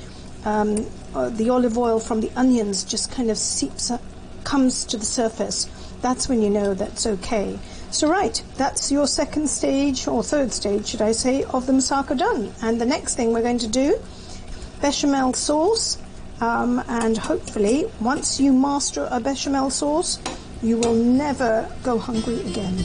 um, 0.44 0.86
uh, 1.14 1.28
the 1.30 1.50
olive 1.50 1.78
oil 1.78 2.00
from 2.00 2.20
the 2.20 2.30
onions 2.36 2.82
just 2.84 3.12
kind 3.12 3.30
of 3.30 3.38
seeps 3.38 3.90
up, 3.90 4.02
comes 4.44 4.84
to 4.86 4.96
the 4.96 5.04
surface. 5.04 5.68
That's 6.02 6.28
when 6.28 6.42
you 6.42 6.50
know 6.50 6.74
that's 6.74 7.06
okay. 7.06 7.58
So 7.96 8.10
right, 8.10 8.42
that's 8.58 8.92
your 8.92 9.06
second 9.06 9.48
stage 9.48 10.06
or 10.06 10.22
third 10.22 10.52
stage, 10.52 10.86
should 10.86 11.00
I 11.00 11.12
say, 11.12 11.44
of 11.44 11.64
the 11.64 11.72
moussaka 11.72 12.14
done. 12.14 12.52
And 12.60 12.78
the 12.78 12.84
next 12.84 13.14
thing 13.14 13.32
we're 13.32 13.40
going 13.40 13.56
to 13.60 13.66
do, 13.66 13.98
bechamel 14.82 15.32
sauce. 15.32 15.96
Um, 16.42 16.84
and 16.88 17.16
hopefully, 17.16 17.86
once 17.98 18.38
you 18.38 18.52
master 18.52 19.08
a 19.10 19.18
bechamel 19.18 19.70
sauce, 19.70 20.18
you 20.62 20.76
will 20.76 20.92
never 20.92 21.66
go 21.82 21.96
hungry 21.96 22.42
again. 22.42 22.84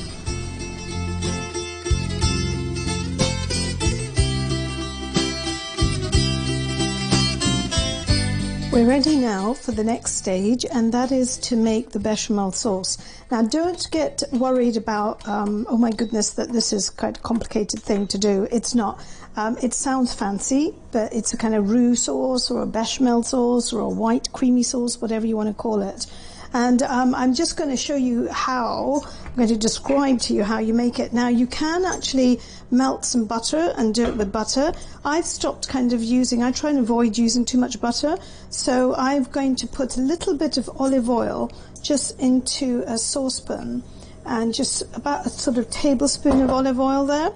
We're 8.71 8.87
ready 8.87 9.17
now 9.17 9.53
for 9.53 9.73
the 9.73 9.83
next 9.83 10.15
stage, 10.15 10.63
and 10.63 10.93
that 10.93 11.11
is 11.11 11.37
to 11.39 11.57
make 11.57 11.89
the 11.89 11.99
bechamel 11.99 12.53
sauce. 12.53 12.97
Now, 13.29 13.41
don't 13.41 13.85
get 13.91 14.23
worried 14.31 14.77
about, 14.77 15.27
um, 15.27 15.67
oh 15.69 15.75
my 15.75 15.91
goodness, 15.91 16.29
that 16.31 16.53
this 16.53 16.71
is 16.71 16.89
quite 16.89 17.17
a 17.17 17.19
complicated 17.21 17.81
thing 17.81 18.07
to 18.07 18.17
do. 18.17 18.47
It's 18.49 18.73
not. 18.73 19.05
Um, 19.35 19.57
it 19.61 19.73
sounds 19.73 20.13
fancy, 20.13 20.73
but 20.93 21.11
it's 21.11 21.33
a 21.33 21.37
kind 21.37 21.53
of 21.53 21.69
roux 21.69 21.97
sauce 21.97 22.49
or 22.49 22.61
a 22.61 22.65
bechamel 22.65 23.23
sauce 23.23 23.73
or 23.73 23.81
a 23.81 23.89
white 23.89 24.31
creamy 24.31 24.63
sauce, 24.63 25.01
whatever 25.01 25.27
you 25.27 25.35
want 25.35 25.49
to 25.49 25.53
call 25.53 25.81
it. 25.81 26.05
And 26.53 26.83
um, 26.83 27.15
I'm 27.15 27.33
just 27.33 27.55
going 27.55 27.69
to 27.69 27.77
show 27.77 27.95
you 27.95 28.27
how, 28.29 29.01
I'm 29.25 29.35
going 29.35 29.47
to 29.47 29.57
describe 29.57 30.19
to 30.21 30.33
you 30.33 30.43
how 30.43 30.59
you 30.59 30.73
make 30.73 30.99
it. 30.99 31.13
Now, 31.13 31.29
you 31.29 31.47
can 31.47 31.85
actually 31.85 32.41
melt 32.69 33.05
some 33.05 33.25
butter 33.25 33.73
and 33.77 33.95
do 33.95 34.05
it 34.05 34.17
with 34.17 34.31
butter. 34.31 34.73
I've 35.05 35.25
stopped 35.25 35.69
kind 35.69 35.93
of 35.93 36.03
using, 36.03 36.43
I 36.43 36.51
try 36.51 36.69
and 36.69 36.79
avoid 36.79 37.17
using 37.17 37.45
too 37.45 37.57
much 37.57 37.79
butter. 37.79 38.17
So 38.49 38.93
I'm 38.95 39.23
going 39.23 39.55
to 39.57 39.67
put 39.67 39.97
a 39.97 40.01
little 40.01 40.35
bit 40.35 40.57
of 40.57 40.69
olive 40.77 41.09
oil 41.09 41.51
just 41.81 42.19
into 42.19 42.83
a 42.85 42.97
saucepan 42.97 43.83
and 44.25 44.53
just 44.53 44.83
about 44.95 45.25
a 45.25 45.29
sort 45.29 45.57
of 45.57 45.69
tablespoon 45.69 46.41
of 46.41 46.49
olive 46.49 46.79
oil 46.79 47.05
there. 47.05 47.31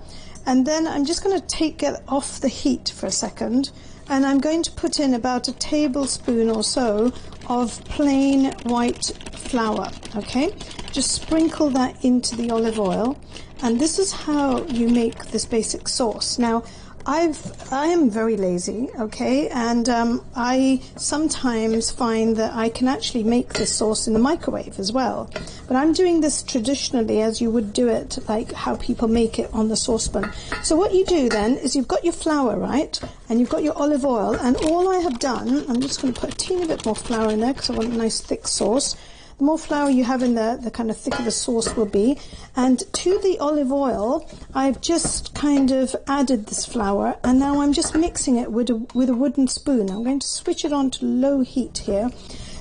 And 0.45 0.67
then 0.67 0.85
I'm 0.87 1.05
just 1.05 1.23
going 1.23 1.39
to 1.39 1.47
take 1.47 1.81
it 1.81 1.95
off 2.07 2.39
the 2.41 2.49
heat 2.49 2.89
for 2.95 3.07
a 3.07 3.11
second 3.11 3.71
and 4.07 4.25
I'm 4.25 4.39
going 4.39 4.61
to 4.63 4.71
put 4.71 4.99
in 4.99 5.13
about 5.13 5.47
a 5.47 5.53
tablespoon 5.53 6.49
or 6.49 6.63
so 6.63 7.11
of 7.47 7.83
plain 7.85 8.51
white 8.63 9.05
flour, 9.33 9.91
okay? 10.15 10.53
Just 10.91 11.11
sprinkle 11.11 11.69
that 11.71 12.03
into 12.03 12.35
the 12.35 12.49
olive 12.49 12.79
oil, 12.79 13.19
and 13.61 13.79
this 13.79 13.99
is 13.99 14.11
how 14.11 14.63
you 14.65 14.89
make 14.89 15.25
this 15.27 15.45
basic 15.45 15.87
sauce. 15.87 16.37
Now, 16.39 16.63
I've 17.07 17.71
I 17.71 17.87
am 17.87 18.09
very 18.09 18.35
lazy, 18.35 18.89
okay, 18.99 19.47
and 19.49 19.87
um, 19.89 20.25
I 20.35 20.81
sometimes 20.95 21.91
find 21.91 22.35
that 22.37 22.53
I 22.55 22.69
can 22.69 22.87
actually 22.87 23.23
make 23.23 23.53
this 23.53 23.75
sauce 23.75 24.07
in 24.07 24.13
the 24.13 24.19
microwave 24.19 24.79
as 24.79 24.91
well. 24.91 25.29
But 25.67 25.75
I'm 25.75 25.93
doing 25.93 26.21
this 26.21 26.41
traditionally 26.41 27.21
as 27.21 27.41
you 27.41 27.51
would 27.51 27.73
do 27.73 27.89
it, 27.89 28.17
like 28.27 28.53
how 28.53 28.75
people 28.77 29.07
make 29.07 29.37
it 29.37 29.53
on 29.53 29.67
the 29.67 29.75
saucepan. 29.75 30.31
So 30.63 30.75
what 30.75 30.93
you 30.93 31.05
do 31.05 31.29
then 31.29 31.57
is 31.57 31.75
you've 31.75 31.87
got 31.87 32.03
your 32.03 32.13
flour, 32.13 32.57
right, 32.57 32.99
and 33.29 33.39
you've 33.39 33.49
got 33.49 33.61
your 33.61 33.77
olive 33.77 34.05
oil, 34.05 34.33
and 34.33 34.55
all 34.57 34.89
I 34.89 34.97
have 34.97 35.19
done, 35.19 35.65
I'm 35.69 35.81
just 35.81 36.01
going 36.01 36.13
to 36.13 36.19
put 36.19 36.33
a 36.33 36.37
teeny 36.37 36.65
bit 36.65 36.85
more 36.85 36.95
flour 36.95 37.31
in 37.31 37.39
there 37.39 37.53
because 37.53 37.69
I 37.69 37.73
want 37.73 37.93
a 37.93 37.97
nice 37.97 38.19
thick 38.19 38.47
sauce. 38.47 38.95
The 39.37 39.43
more 39.43 39.57
flour 39.57 39.89
you 39.89 40.05
have 40.05 40.23
in 40.23 40.35
there, 40.35 40.55
the 40.55 40.71
kind 40.71 40.89
of 40.89 40.97
thicker 40.97 41.21
the 41.21 41.31
sauce 41.31 41.75
will 41.75 41.85
be. 41.85 42.17
And 42.55 42.79
to 42.93 43.19
the 43.19 43.37
olive 43.39 43.71
oil, 43.71 44.29
I've 44.53 44.79
just 44.79 45.35
kind 45.35 45.71
of 45.71 45.93
added 46.07 46.45
this 46.45 46.65
flour, 46.65 47.17
and 47.21 47.37
now 47.37 47.59
I'm 47.59 47.73
just 47.73 47.95
mixing 47.95 48.37
it 48.37 48.51
with 48.51 48.69
a, 48.69 48.75
with 48.93 49.09
a 49.09 49.13
wooden 49.13 49.47
spoon. 49.47 49.89
I'm 49.89 50.05
going 50.05 50.19
to 50.19 50.27
switch 50.27 50.63
it 50.63 50.71
on 50.71 50.89
to 50.91 51.05
low 51.05 51.41
heat 51.41 51.79
here. 51.79 52.11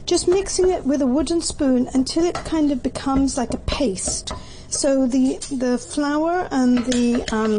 Just 0.04 0.26
mixing 0.26 0.68
it 0.68 0.84
with 0.84 1.00
a 1.00 1.06
wooden 1.06 1.40
spoon 1.40 1.88
until 1.94 2.24
it 2.24 2.34
kind 2.34 2.72
of 2.72 2.82
becomes 2.82 3.36
like 3.36 3.54
a 3.54 3.58
paste. 3.58 4.32
So 4.68 5.06
the 5.06 5.38
the 5.50 5.78
flour 5.78 6.48
and 6.50 6.78
the 6.78 7.22
um, 7.32 7.56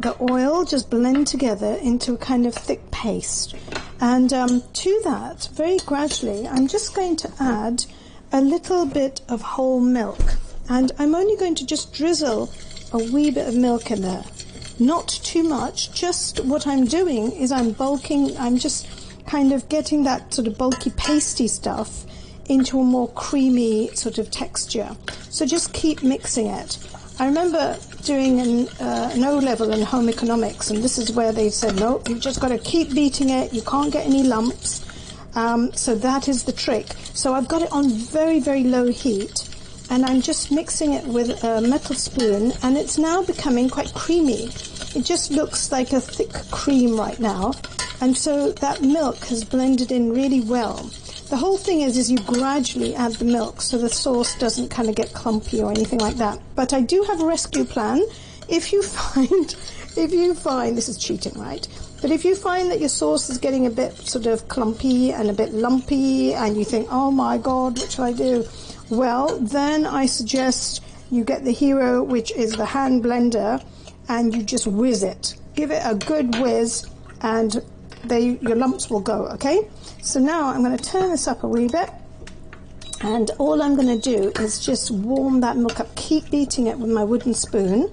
the 0.00 0.16
oil 0.32 0.64
just 0.64 0.88
blend 0.88 1.26
together 1.26 1.74
into 1.74 2.14
a 2.14 2.18
kind 2.18 2.46
of 2.46 2.54
thick 2.54 2.90
paste. 2.90 3.54
And 4.00 4.32
um, 4.32 4.62
to 4.72 5.00
that, 5.04 5.48
very 5.52 5.78
gradually, 5.78 6.46
I'm 6.46 6.68
just 6.68 6.94
going 6.94 7.16
to 7.16 7.32
add 7.40 7.84
a 8.32 8.40
little 8.40 8.86
bit 8.86 9.20
of 9.28 9.40
whole 9.40 9.80
milk. 9.80 10.20
And 10.68 10.92
I'm 10.98 11.14
only 11.14 11.36
going 11.36 11.54
to 11.56 11.66
just 11.66 11.94
drizzle 11.94 12.50
a 12.92 12.98
wee 12.98 13.30
bit 13.30 13.48
of 13.48 13.56
milk 13.56 13.90
in 13.90 14.02
there. 14.02 14.24
Not 14.78 15.08
too 15.08 15.42
much, 15.42 15.92
just 15.92 16.44
what 16.44 16.66
I'm 16.66 16.84
doing 16.84 17.32
is 17.32 17.50
I'm 17.50 17.72
bulking, 17.72 18.36
I'm 18.36 18.58
just 18.58 18.86
kind 19.26 19.52
of 19.52 19.68
getting 19.68 20.04
that 20.04 20.34
sort 20.34 20.46
of 20.48 20.58
bulky 20.58 20.90
pasty 20.90 21.48
stuff 21.48 22.04
into 22.48 22.78
a 22.80 22.84
more 22.84 23.08
creamy 23.08 23.88
sort 23.94 24.18
of 24.18 24.30
texture. 24.30 24.90
So 25.30 25.46
just 25.46 25.72
keep 25.72 26.02
mixing 26.02 26.46
it. 26.46 26.78
I 27.18 27.26
remember 27.26 27.78
doing 28.06 28.40
an, 28.40 28.68
uh, 28.80 29.10
an 29.12 29.24
O 29.24 29.38
level 29.38 29.72
in 29.72 29.82
home 29.82 30.08
economics, 30.08 30.70
and 30.70 30.82
this 30.82 30.96
is 30.96 31.12
where 31.12 31.32
they 31.32 31.50
said, 31.50 31.76
no, 31.76 32.00
you've 32.08 32.20
just 32.20 32.40
got 32.40 32.48
to 32.48 32.58
keep 32.58 32.94
beating 32.94 33.30
it. 33.30 33.52
You 33.52 33.62
can't 33.62 33.92
get 33.92 34.06
any 34.06 34.22
lumps. 34.22 34.84
Um, 35.34 35.72
so 35.74 35.94
that 35.96 36.28
is 36.28 36.44
the 36.44 36.52
trick. 36.52 36.86
So 37.12 37.34
I've 37.34 37.48
got 37.48 37.62
it 37.62 37.70
on 37.72 37.90
very, 37.90 38.40
very 38.40 38.64
low 38.64 38.86
heat, 38.86 39.48
and 39.90 40.04
I'm 40.06 40.22
just 40.22 40.50
mixing 40.50 40.92
it 40.94 41.04
with 41.04 41.44
a 41.44 41.60
metal 41.60 41.94
spoon, 41.94 42.52
and 42.62 42.76
it's 42.78 42.96
now 42.96 43.22
becoming 43.22 43.68
quite 43.68 43.92
creamy. 43.92 44.44
It 44.94 45.04
just 45.04 45.30
looks 45.30 45.70
like 45.70 45.92
a 45.92 46.00
thick 46.00 46.32
cream 46.50 46.98
right 46.98 47.18
now, 47.20 47.52
and 48.00 48.16
so 48.16 48.52
that 48.52 48.82
milk 48.82 49.18
has 49.26 49.44
blended 49.44 49.92
in 49.92 50.12
really 50.12 50.40
well. 50.40 50.90
The 51.28 51.36
whole 51.36 51.56
thing 51.56 51.80
is, 51.80 51.96
is 51.96 52.08
you 52.08 52.18
gradually 52.18 52.94
add 52.94 53.14
the 53.14 53.24
milk 53.24 53.60
so 53.60 53.78
the 53.78 53.88
sauce 53.88 54.38
doesn't 54.38 54.68
kind 54.68 54.88
of 54.88 54.94
get 54.94 55.12
clumpy 55.12 55.60
or 55.60 55.72
anything 55.72 55.98
like 55.98 56.14
that. 56.18 56.40
But 56.54 56.72
I 56.72 56.80
do 56.80 57.02
have 57.02 57.20
a 57.20 57.26
rescue 57.26 57.64
plan. 57.64 58.00
If 58.48 58.72
you 58.72 58.80
find, 59.00 59.56
if 59.96 60.12
you 60.12 60.34
find, 60.34 60.76
this 60.76 60.88
is 60.88 60.96
cheating, 60.96 61.32
right? 61.34 61.66
But 62.00 62.12
if 62.12 62.24
you 62.24 62.36
find 62.36 62.70
that 62.70 62.78
your 62.78 62.88
sauce 62.88 63.28
is 63.28 63.38
getting 63.38 63.66
a 63.66 63.70
bit 63.70 63.92
sort 63.96 64.26
of 64.26 64.46
clumpy 64.46 65.12
and 65.12 65.28
a 65.28 65.32
bit 65.32 65.52
lumpy 65.52 66.32
and 66.32 66.56
you 66.56 66.64
think, 66.64 66.86
oh 66.92 67.10
my 67.10 67.38
God, 67.38 67.76
what 67.76 67.90
shall 67.90 68.04
I 68.04 68.12
do? 68.12 68.46
Well, 68.88 69.36
then 69.40 69.84
I 69.84 70.06
suggest 70.06 70.84
you 71.10 71.24
get 71.24 71.44
the 71.44 71.50
hero, 71.52 72.04
which 72.04 72.30
is 72.30 72.52
the 72.52 72.66
hand 72.66 73.02
blender, 73.02 73.64
and 74.08 74.32
you 74.32 74.44
just 74.44 74.68
whiz 74.68 75.02
it. 75.02 75.34
Give 75.56 75.72
it 75.72 75.82
a 75.84 75.96
good 75.96 76.38
whiz 76.38 76.86
and 77.22 77.60
they, 78.04 78.38
your 78.42 78.54
lumps 78.54 78.88
will 78.88 79.00
go, 79.00 79.26
okay? 79.30 79.68
So 80.06 80.20
now 80.20 80.50
I'm 80.50 80.62
going 80.62 80.76
to 80.76 80.84
turn 80.84 81.10
this 81.10 81.26
up 81.26 81.42
a 81.42 81.48
wee 81.48 81.66
bit. 81.66 81.90
And 83.00 83.28
all 83.38 83.60
I'm 83.60 83.74
going 83.74 83.88
to 83.88 83.98
do 83.98 84.30
is 84.40 84.64
just 84.64 84.92
warm 84.92 85.40
that 85.40 85.56
milk 85.56 85.80
up. 85.80 85.92
Keep 85.96 86.30
beating 86.30 86.68
it 86.68 86.78
with 86.78 86.90
my 86.90 87.02
wooden 87.02 87.34
spoon. 87.34 87.92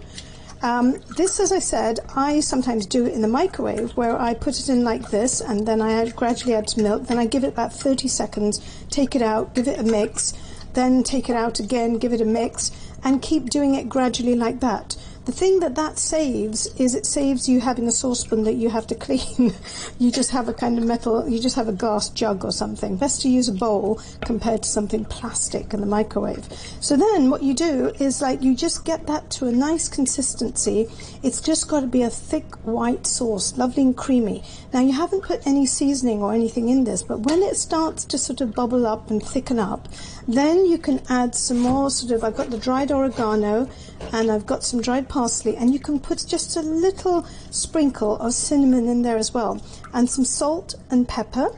Um, 0.62 1.02
this, 1.18 1.40
as 1.40 1.52
I 1.52 1.58
said, 1.58 2.02
I 2.16 2.40
sometimes 2.40 2.86
do 2.86 3.08
it 3.08 3.14
in 3.14 3.24
the 3.24 3.28
microwave 3.28 3.98
where 3.98 4.16
I 4.22 4.36
put 4.36 4.60
it 4.60 4.70
in 4.70 4.84
like 4.84 5.10
this 5.10 5.42
and 5.42 5.68
then 5.68 5.82
I 5.82 5.94
add, 5.94 6.16
gradually 6.16 6.54
add 6.54 6.78
milk. 6.78 7.08
Then 7.08 7.18
I 7.18 7.26
give 7.26 7.44
it 7.44 7.48
about 7.48 7.74
30 7.74 8.08
seconds, 8.08 8.62
take 8.92 9.16
it 9.16 9.24
out, 9.24 9.56
give 9.56 9.68
it 9.68 9.80
a 9.80 9.84
mix, 9.84 10.34
then 10.74 11.02
take 11.02 11.30
it 11.30 11.36
out 11.36 11.60
again, 11.60 11.98
give 11.98 12.14
it 12.14 12.22
a 12.22 12.26
mix, 12.26 12.70
and 13.04 13.24
keep 13.24 13.50
doing 13.50 13.74
it 13.74 13.90
gradually 13.90 14.36
like 14.36 14.60
that. 14.60 14.96
The 15.26 15.32
thing 15.32 15.62
that 15.62 15.76
that 15.76 15.98
saves 16.00 16.68
is 16.78 16.96
it 16.96 17.06
saves 17.06 17.48
you 17.48 17.62
having 17.62 17.88
a 17.88 17.94
saucepan 17.94 18.44
that 18.44 18.56
you 18.56 18.70
have 18.70 18.86
to 18.88 18.96
clean. 19.04 19.54
you 19.98 20.12
just 20.12 20.32
have 20.32 20.50
a 20.50 20.54
kind 20.54 20.78
of 20.78 20.84
metal, 20.84 21.30
you 21.30 21.40
just 21.40 21.56
have 21.56 21.70
a 21.70 21.74
glass 21.74 22.10
jug 22.10 22.44
or 22.44 22.52
something. 22.52 22.98
Best 22.98 23.22
to 23.22 23.30
use 23.30 23.48
a 23.48 23.54
bowl 23.54 24.02
compared 24.26 24.64
to 24.64 24.70
something 24.70 25.06
plastic 25.06 25.74
in 25.74 25.80
the 25.80 25.86
microwave. 25.86 26.46
So 26.82 26.98
then 26.98 27.30
what 27.30 27.42
you 27.42 27.54
do 27.54 27.94
is 28.02 28.22
like 28.22 28.42
you 28.44 28.54
just 28.54 28.84
get 28.84 29.08
that 29.08 29.30
to 29.32 29.48
a 29.48 29.52
nice 29.54 29.88
consistency. 29.88 30.88
It's 31.24 31.40
just 31.40 31.70
got 31.70 31.82
to 31.82 31.88
be 31.88 32.04
a 32.04 32.10
thick 32.10 32.56
white 32.66 33.08
sauce, 33.08 33.58
lovely 33.58 33.84
and 33.84 33.96
creamy. 33.96 34.44
Now 34.74 34.82
you 34.82 34.92
haven't 34.92 35.24
put 35.24 35.48
any 35.48 35.66
seasoning 35.66 36.22
or 36.22 36.34
anything 36.34 36.68
in 36.68 36.84
this, 36.84 37.02
but 37.02 37.22
when 37.22 37.44
it 37.44 37.56
starts 37.56 38.04
to 38.06 38.18
sort 38.18 38.42
of 38.42 38.54
bubble 38.54 38.86
up 38.86 39.10
and 39.10 39.24
thicken 39.24 39.58
up, 39.58 39.88
then 40.28 40.66
you 40.66 40.78
can 40.78 41.02
add 41.10 41.36
some 41.36 41.60
more 41.60 41.90
sort 41.90 42.12
of, 42.12 42.24
I've 42.24 42.36
got 42.36 42.50
the 42.50 42.58
dried 42.58 42.92
oregano 42.92 43.70
and 44.12 44.32
I've 44.32 44.46
got 44.46 44.64
some 44.64 44.82
dried 44.82 45.10
parsley 45.10 45.58
and 45.58 45.74
you 45.74 45.80
can 45.80 46.00
put 46.00 46.26
just 46.28 46.56
a 46.56 46.62
little 46.62 47.26
sprinkle 47.52 48.18
of 48.18 48.34
cinnamon 48.34 48.88
in 48.88 49.02
there 49.02 49.18
as 49.18 49.34
well 49.34 49.62
and 49.94 50.10
some 50.10 50.26
salt 50.26 50.76
and 50.90 51.08
pepper. 51.08 51.50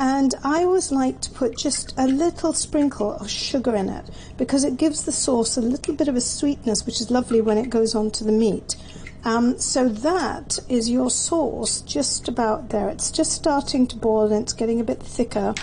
And 0.00 0.34
I 0.44 0.62
always 0.62 0.92
like 0.92 1.20
to 1.22 1.30
put 1.30 1.56
just 1.56 1.92
a 1.98 2.06
little 2.06 2.52
sprinkle 2.52 3.14
of 3.14 3.28
sugar 3.28 3.74
in 3.74 3.88
it 3.88 4.04
because 4.36 4.62
it 4.62 4.76
gives 4.76 5.04
the 5.04 5.12
sauce 5.12 5.56
a 5.56 5.60
little 5.60 5.94
bit 5.94 6.06
of 6.06 6.14
a 6.14 6.20
sweetness, 6.20 6.86
which 6.86 7.00
is 7.00 7.10
lovely 7.10 7.40
when 7.40 7.58
it 7.58 7.68
goes 7.68 7.96
onto 7.96 8.24
the 8.24 8.32
meat. 8.32 8.76
Um, 9.24 9.58
so 9.58 9.88
that 9.88 10.60
is 10.68 10.88
your 10.88 11.10
sauce 11.10 11.80
just 11.80 12.28
about 12.28 12.68
there. 12.68 12.88
It's 12.88 13.10
just 13.10 13.32
starting 13.32 13.88
to 13.88 13.96
boil 13.96 14.32
and 14.32 14.42
it's 14.42 14.52
getting 14.52 14.80
a 14.80 14.84
bit 14.84 15.02
thicker. 15.02 15.54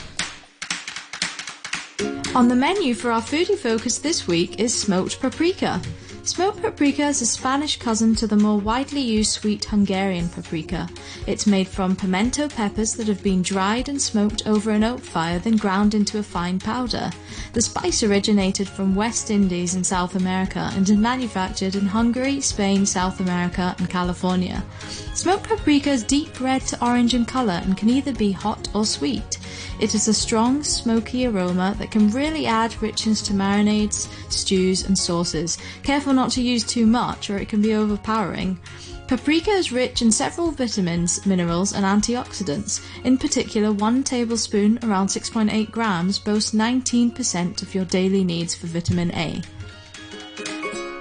On 2.35 2.49
the 2.49 2.55
menu 2.55 2.93
for 2.95 3.13
our 3.13 3.21
foodie 3.21 3.57
focus 3.57 3.99
this 3.99 4.27
week 4.27 4.59
is 4.59 4.77
smoked 4.77 5.21
paprika. 5.21 5.81
Smoked 6.23 6.61
paprika 6.61 7.03
is 7.03 7.21
a 7.21 7.25
Spanish 7.25 7.79
cousin 7.79 8.13
to 8.15 8.27
the 8.27 8.35
more 8.35 8.59
widely 8.59 8.99
used 8.99 9.31
sweet 9.31 9.63
Hungarian 9.63 10.27
paprika. 10.27 10.89
It's 11.27 11.47
made 11.47 11.69
from 11.69 11.95
pimento 11.95 12.49
peppers 12.49 12.93
that 12.95 13.07
have 13.07 13.23
been 13.23 13.41
dried 13.41 13.87
and 13.87 14.01
smoked 14.01 14.45
over 14.45 14.71
an 14.71 14.83
oak 14.83 14.99
fire, 14.99 15.39
then 15.39 15.55
ground 15.55 15.93
into 15.93 16.19
a 16.19 16.23
fine 16.23 16.59
powder. 16.59 17.09
The 17.53 17.61
spice 17.61 18.03
originated 18.03 18.67
from 18.67 18.95
West 18.95 19.31
Indies 19.31 19.75
in 19.75 19.85
South 19.85 20.15
America 20.15 20.71
and 20.73 20.89
is 20.89 20.97
manufactured 20.97 21.75
in 21.75 21.85
Hungary, 21.85 22.41
Spain, 22.41 22.85
South 22.85 23.21
America, 23.21 23.73
and 23.77 23.89
California. 23.89 24.61
Smoked 25.13 25.47
paprika 25.47 25.91
is 25.91 26.03
deep 26.03 26.41
red 26.41 26.63
to 26.63 26.85
orange 26.85 27.13
in 27.13 27.23
color 27.23 27.61
and 27.63 27.77
can 27.77 27.89
either 27.89 28.13
be 28.13 28.33
hot 28.33 28.67
or 28.75 28.85
sweet. 28.85 29.37
It 29.79 29.93
is 29.95 30.07
a 30.07 30.13
strong, 30.13 30.63
smoky 30.63 31.25
aroma 31.25 31.75
that 31.79 31.91
can 31.91 32.09
really 32.11 32.45
add 32.45 32.81
richness 32.81 33.21
to 33.23 33.33
marinades, 33.33 34.07
stews, 34.31 34.83
and 34.83 34.97
sauces. 34.97 35.57
Careful 35.83 36.13
not 36.13 36.31
to 36.31 36.41
use 36.41 36.63
too 36.63 36.85
much 36.85 37.29
or 37.29 37.37
it 37.37 37.49
can 37.49 37.61
be 37.61 37.73
overpowering. 37.73 38.59
Paprika 39.07 39.51
is 39.51 39.71
rich 39.71 40.01
in 40.01 40.11
several 40.11 40.49
vitamins, 40.49 41.23
minerals, 41.27 41.73
and 41.73 41.85
antioxidants. 41.85 42.83
In 43.03 43.19
particular, 43.19 43.71
one 43.71 44.03
tablespoon, 44.03 44.79
around 44.81 45.09
6.8 45.09 45.69
grams, 45.69 46.17
boasts 46.17 46.55
19% 46.55 47.61
of 47.61 47.75
your 47.75 47.85
daily 47.85 48.23
needs 48.23 48.55
for 48.55 48.65
vitamin 48.65 49.13
A. 49.13 49.41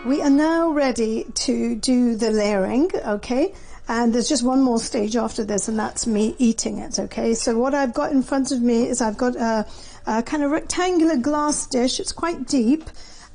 We 0.05 0.21
are 0.21 0.29
now 0.29 0.69
ready 0.69 1.25
to 1.35 1.77
do 1.77 2.15
the 2.15 2.31
layering, 2.31 2.91
okay? 3.07 3.55
And 3.87 4.15
there's 4.15 4.29
just 4.29 4.43
one 4.43 4.63
more 4.63 4.79
stage 4.79 5.15
after 5.15 5.45
this, 5.45 5.69
and 5.69 5.79
that's 5.79 6.07
me 6.07 6.35
eating 6.39 6.79
it, 6.79 6.99
okay? 6.99 7.35
So 7.35 7.59
what 7.59 7.75
I've 7.75 7.93
got 7.93 8.13
in 8.13 8.23
front 8.23 8.51
of 8.51 8.63
me 8.63 8.89
is 8.89 9.03
I've 9.03 9.19
got 9.19 9.37
a, 9.37 9.67
a 10.07 10.23
kind 10.23 10.43
of 10.43 10.51
rectangular 10.51 11.17
glass 11.17 11.67
dish. 11.67 12.01
It's 12.01 12.13
quite 12.13 12.47
deep, 12.47 12.85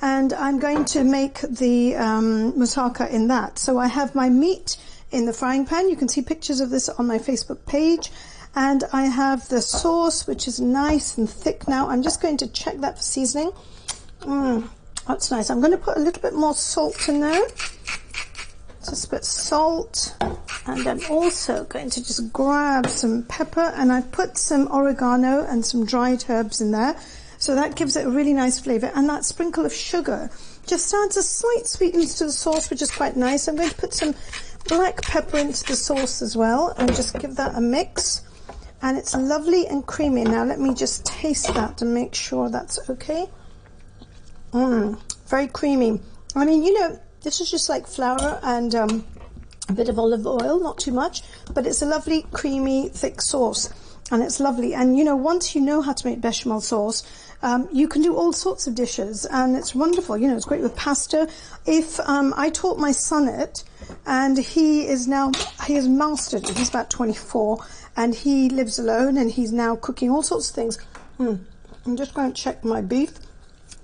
and 0.02 0.34
I'm 0.34 0.58
going 0.60 0.86
to 0.86 1.04
make 1.04 1.42
the 1.42 1.96
um, 1.98 2.54
moussaka 2.54 3.12
in 3.12 3.28
that. 3.28 3.60
So 3.60 3.78
I 3.78 3.88
have 3.88 4.16
my 4.16 4.30
meat 4.30 4.78
in 5.12 5.26
the 5.26 5.34
frying 5.34 5.66
pan. 5.66 5.88
You 5.88 5.96
can 5.96 6.08
see 6.08 6.22
pictures 6.22 6.62
of 6.62 6.72
this 6.72 6.90
on 6.90 7.06
my 7.06 7.20
Facebook 7.20 7.66
page. 7.68 8.12
And 8.56 8.84
I 8.92 9.06
have 9.06 9.48
the 9.50 9.62
sauce, 9.62 10.26
which 10.26 10.48
is 10.48 10.60
nice 10.60 11.18
and 11.18 11.30
thick 11.30 11.68
now. 11.68 11.90
I'm 11.90 12.02
just 12.02 12.22
going 12.22 12.38
to 12.38 12.48
check 12.48 12.78
that 12.78 12.98
for 12.98 13.04
seasoning. 13.04 13.52
Mm, 14.22 14.68
that's 15.08 15.30
nice. 15.30 15.52
I'm 15.52 15.60
going 15.60 15.72
to 15.72 15.78
put 15.78 15.98
a 15.98 16.00
little 16.00 16.22
bit 16.22 16.34
more 16.34 16.56
salt 16.56 17.08
in 17.08 17.20
there 17.20 17.46
just 18.90 19.10
put 19.10 19.24
salt 19.24 20.16
and 20.66 20.88
I'm 20.88 21.02
also 21.10 21.64
going 21.66 21.90
to 21.92 22.04
just 22.04 22.34
grab 22.34 22.88
some 22.88 23.24
pepper 23.24 23.72
and 23.76 23.92
I 23.92 24.02
put 24.02 24.38
some 24.38 24.68
oregano 24.72 25.46
and 25.46 25.66
some 25.66 25.86
dried 25.86 26.26
herbs 26.30 26.60
in 26.62 26.72
there 26.72 27.00
so 27.38 27.56
that 27.56 27.76
gives 27.76 27.96
it 27.96 28.06
a 28.06 28.10
really 28.10 28.34
nice 28.34 28.60
flavour 28.60 28.92
and 28.96 29.08
that 29.10 29.26
sprinkle 29.26 29.66
of 29.66 29.74
sugar 29.74 30.30
just 30.66 30.94
adds 30.94 31.18
a 31.18 31.24
slight 31.24 31.66
sweetness 31.66 32.18
to 32.18 32.26
the 32.26 32.32
sauce 32.32 32.70
which 32.70 32.82
is 32.82 32.92
quite 32.92 33.16
nice. 33.16 33.48
I'm 33.48 33.56
going 33.56 33.70
to 33.70 33.76
put 33.76 33.94
some 33.94 34.14
black 34.68 35.02
pepper 35.02 35.38
into 35.38 35.64
the 35.64 35.76
sauce 35.76 36.22
as 36.22 36.36
well 36.36 36.74
and 36.78 36.94
just 36.96 37.18
give 37.18 37.36
that 37.38 37.56
a 37.56 37.62
mix 37.62 38.22
and 38.82 38.98
it's 38.98 39.16
lovely 39.16 39.68
and 39.68 39.86
creamy. 39.86 40.24
Now 40.24 40.44
let 40.44 40.60
me 40.60 40.74
just 40.74 41.06
taste 41.06 41.54
that 41.54 41.78
to 41.78 41.86
make 41.86 42.14
sure 42.16 42.50
that's 42.50 42.90
okay. 42.90 43.28
Mmm, 44.52 45.00
very 45.28 45.48
creamy. 45.48 46.02
I 46.36 46.46
mean, 46.46 46.64
you 46.64 46.74
know, 46.74 47.00
this 47.22 47.42
is 47.42 47.52
just 47.52 47.70
like 47.70 47.88
flour 47.88 48.40
and 48.44 48.74
um, 48.76 49.06
a 49.68 49.74
bit 49.74 49.90
of 49.90 50.00
olive 50.00 50.26
oil, 50.26 50.60
not 50.60 50.78
too 50.78 50.92
much, 50.92 51.22
but 51.54 51.66
it's 51.66 51.82
a 51.82 51.86
lovely, 51.86 52.26
creamy, 52.32 52.90
thick 52.90 53.22
sauce. 53.22 53.70
And 54.12 54.24
it's 54.24 54.40
lovely. 54.40 54.74
And 54.74 54.98
you 54.98 55.04
know, 55.04 55.16
once 55.16 55.54
you 55.54 55.62
know 55.62 55.82
how 55.82 55.94
to 55.94 56.08
make 56.08 56.20
bechamel 56.20 56.62
sauce, 56.62 57.04
um, 57.42 57.70
you 57.72 57.88
can 57.88 58.02
do 58.02 58.16
all 58.16 58.34
sorts 58.34 58.66
of 58.68 58.74
dishes, 58.76 59.26
and 59.26 59.56
it's 59.56 59.76
wonderful. 59.76 60.18
You 60.18 60.28
know, 60.28 60.36
it's 60.36 60.46
great 60.46 60.62
with 60.62 60.76
pasta. 60.76 61.30
If 61.66 62.00
um, 62.02 62.34
I 62.36 62.50
taught 62.50 62.80
my 62.80 62.92
son 62.92 63.28
it, 63.28 63.64
and 64.06 64.38
he 64.38 64.88
is 64.88 65.08
now 65.08 65.32
he 65.68 65.76
has 65.76 65.88
mastered 65.88 66.50
it. 66.50 66.58
He's 66.58 66.70
about 66.70 66.90
24, 66.90 67.64
and 67.96 68.16
he 68.16 68.50
lives 68.50 68.80
alone, 68.80 69.18
and 69.18 69.32
he's 69.32 69.54
now 69.54 69.76
cooking 69.76 70.10
all 70.10 70.24
sorts 70.24 70.50
of 70.50 70.56
things. 70.56 70.80
Mm. 71.20 71.40
I'm 71.86 71.96
just 71.96 72.14
going 72.14 72.34
to 72.34 72.42
check 72.42 72.66
my 72.66 72.82
beef. 72.82 73.12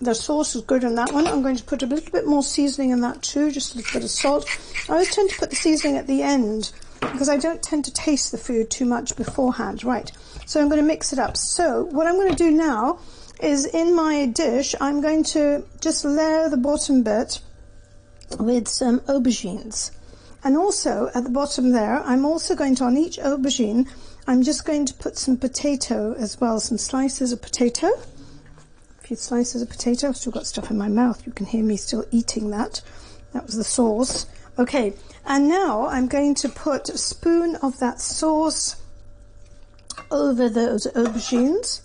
The 0.01 0.13
sauce 0.13 0.55
is 0.55 0.61
good 0.61 0.83
on 0.83 0.95
that 0.95 1.13
one. 1.13 1.25
I'm 1.25 1.41
going 1.41 1.55
to 1.55 1.63
put 1.63 1.81
a 1.81 1.85
little 1.85 2.11
bit 2.11 2.27
more 2.27 2.43
seasoning 2.43 2.91
in 2.91 3.01
that 3.01 3.21
too, 3.21 3.49
just 3.49 3.73
a 3.73 3.77
little 3.77 3.93
bit 3.93 4.03
of 4.03 4.09
salt. 4.09 4.45
I 4.89 4.93
always 4.93 5.15
tend 5.15 5.29
to 5.29 5.37
put 5.37 5.49
the 5.49 5.55
seasoning 5.55 5.97
at 5.97 6.05
the 6.05 6.21
end 6.21 6.71
because 6.99 7.29
I 7.29 7.37
don't 7.37 7.63
tend 7.63 7.85
to 7.85 7.93
taste 7.93 8.31
the 8.31 8.37
food 8.37 8.69
too 8.69 8.85
much 8.85 9.15
beforehand. 9.15 9.83
Right, 9.83 10.11
so 10.45 10.59
I'm 10.59 10.67
going 10.67 10.81
to 10.81 10.87
mix 10.87 11.13
it 11.13 11.19
up. 11.19 11.37
So 11.37 11.83
what 11.85 12.07
I'm 12.07 12.15
going 12.15 12.31
to 12.31 12.35
do 12.35 12.51
now 12.51 12.99
is 13.39 13.65
in 13.65 13.95
my 13.95 14.25
dish, 14.25 14.75
I'm 14.81 15.01
going 15.01 15.23
to 15.23 15.63
just 15.79 16.03
layer 16.03 16.49
the 16.49 16.57
bottom 16.57 17.01
bit 17.03 17.39
with 18.39 18.67
some 18.67 18.99
aubergines. 19.01 19.91
And 20.43 20.57
also 20.57 21.09
at 21.15 21.23
the 21.23 21.29
bottom 21.29 21.71
there, 21.71 22.03
I'm 22.03 22.25
also 22.25 22.53
going 22.55 22.75
to, 22.75 22.83
on 22.83 22.97
each 22.97 23.17
aubergine, 23.17 23.87
I'm 24.27 24.43
just 24.43 24.65
going 24.65 24.85
to 24.85 24.93
put 24.93 25.17
some 25.17 25.37
potato 25.37 26.13
as 26.13 26.39
well, 26.39 26.59
some 26.59 26.77
slices 26.77 27.31
of 27.31 27.41
potato 27.41 27.89
few 29.05 29.15
slices 29.15 29.61
of 29.61 29.69
potato. 29.69 30.07
I've 30.07 30.17
still 30.17 30.31
got 30.31 30.47
stuff 30.47 30.71
in 30.71 30.77
my 30.77 30.87
mouth. 30.87 31.25
You 31.27 31.31
can 31.31 31.45
hear 31.45 31.63
me 31.63 31.77
still 31.77 32.05
eating 32.09 32.49
that. 32.49 32.81
That 33.33 33.45
was 33.45 33.55
the 33.55 33.63
sauce. 33.63 34.25
Okay, 34.57 34.93
and 35.25 35.47
now 35.47 35.87
I'm 35.87 36.07
going 36.07 36.33
to 36.35 36.49
put 36.49 36.89
a 36.89 36.97
spoon 36.97 37.55
of 37.57 37.77
that 37.79 37.99
sauce 37.99 38.77
over 40.09 40.49
those 40.49 40.87
aubergines 40.87 41.81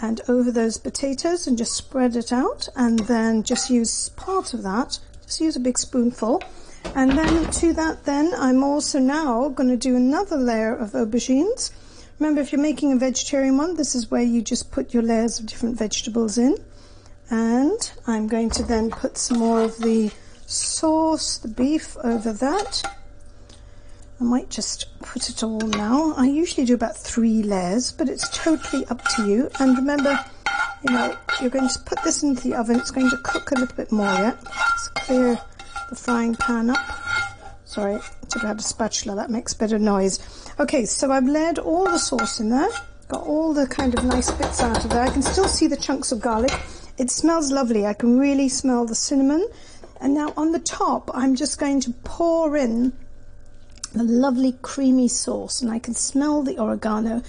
and 0.00 0.20
over 0.28 0.50
those 0.50 0.78
potatoes 0.78 1.46
and 1.46 1.58
just 1.58 1.74
spread 1.74 2.16
it 2.16 2.32
out 2.32 2.68
and 2.76 3.00
then 3.00 3.42
just 3.42 3.68
use 3.68 4.08
part 4.10 4.54
of 4.54 4.62
that. 4.62 5.00
Just 5.24 5.40
use 5.40 5.56
a 5.56 5.60
big 5.60 5.76
spoonful. 5.76 6.42
And 6.94 7.18
then 7.18 7.50
to 7.50 7.72
that 7.74 8.04
then 8.04 8.32
I'm 8.38 8.62
also 8.62 9.00
now 9.00 9.48
going 9.48 9.68
to 9.68 9.76
do 9.76 9.96
another 9.96 10.36
layer 10.36 10.74
of 10.74 10.92
aubergines 10.92 11.72
Remember, 12.18 12.40
if 12.40 12.50
you're 12.50 12.60
making 12.60 12.92
a 12.92 12.96
vegetarian 12.96 13.56
one, 13.56 13.76
this 13.76 13.94
is 13.94 14.10
where 14.10 14.22
you 14.22 14.42
just 14.42 14.72
put 14.72 14.92
your 14.92 15.02
layers 15.02 15.38
of 15.38 15.46
different 15.46 15.78
vegetables 15.78 16.36
in. 16.36 16.56
And 17.30 17.92
I'm 18.06 18.26
going 18.26 18.50
to 18.50 18.62
then 18.62 18.90
put 18.90 19.16
some 19.18 19.38
more 19.38 19.62
of 19.62 19.78
the 19.78 20.10
sauce, 20.46 21.38
the 21.38 21.48
beef, 21.48 21.96
over 22.02 22.32
that. 22.32 22.82
I 24.20 24.24
might 24.24 24.50
just 24.50 24.98
put 25.00 25.30
it 25.30 25.44
all 25.44 25.60
now. 25.60 26.12
I 26.16 26.26
usually 26.26 26.66
do 26.66 26.74
about 26.74 26.96
three 26.96 27.42
layers, 27.42 27.92
but 27.92 28.08
it's 28.08 28.28
totally 28.36 28.84
up 28.86 29.04
to 29.16 29.28
you. 29.28 29.48
And 29.60 29.76
remember, 29.76 30.18
you 30.82 30.92
know, 30.92 31.16
you're 31.40 31.50
going 31.50 31.68
to 31.68 31.78
put 31.80 32.02
this 32.02 32.24
into 32.24 32.42
the 32.42 32.56
oven. 32.56 32.80
It's 32.80 32.90
going 32.90 33.10
to 33.10 33.18
cook 33.18 33.52
a 33.52 33.54
little 33.54 33.76
bit 33.76 33.92
more 33.92 34.12
yet. 34.14 34.36
Let's 34.44 34.88
clear 34.88 35.40
the 35.88 35.94
frying 35.94 36.34
pan 36.34 36.70
up. 36.70 36.84
Sorry, 37.64 38.00
I 38.28 38.30
took 38.30 38.44
out 38.44 38.60
a 38.60 38.62
spatula. 38.62 39.16
That 39.16 39.30
makes 39.30 39.54
of 39.58 39.80
noise. 39.80 40.20
Okay, 40.60 40.84
so 40.84 41.10
I've 41.10 41.26
layered 41.26 41.58
all 41.58 41.84
the 41.84 41.98
sauce 41.98 42.40
in 42.40 42.50
there. 42.50 42.68
Got 43.08 43.26
all 43.26 43.54
the 43.54 43.66
kind 43.66 43.96
of 43.96 44.04
nice 44.04 44.30
bits 44.30 44.60
out 44.60 44.84
of 44.84 44.90
there. 44.90 45.02
I 45.02 45.08
can 45.08 45.22
still 45.22 45.48
see 45.48 45.66
the 45.66 45.78
chunks 45.78 46.12
of 46.12 46.20
garlic. 46.20 46.52
It 46.98 47.10
smells 47.10 47.50
lovely. 47.50 47.86
I 47.86 47.94
can 47.94 48.18
really 48.18 48.50
smell 48.50 48.84
the 48.84 48.94
cinnamon. 48.94 49.48
And 50.02 50.12
now 50.12 50.34
on 50.36 50.52
the 50.52 50.58
top, 50.58 51.10
I'm 51.14 51.36
just 51.36 51.58
going 51.58 51.80
to 51.80 51.90
pour 52.04 52.54
in 52.54 52.92
the 53.94 54.04
lovely 54.04 54.52
creamy 54.60 55.08
sauce. 55.08 55.62
And 55.62 55.70
I 55.70 55.78
can 55.78 55.94
smell 55.94 56.42
the 56.42 56.58
oregano 56.60 57.22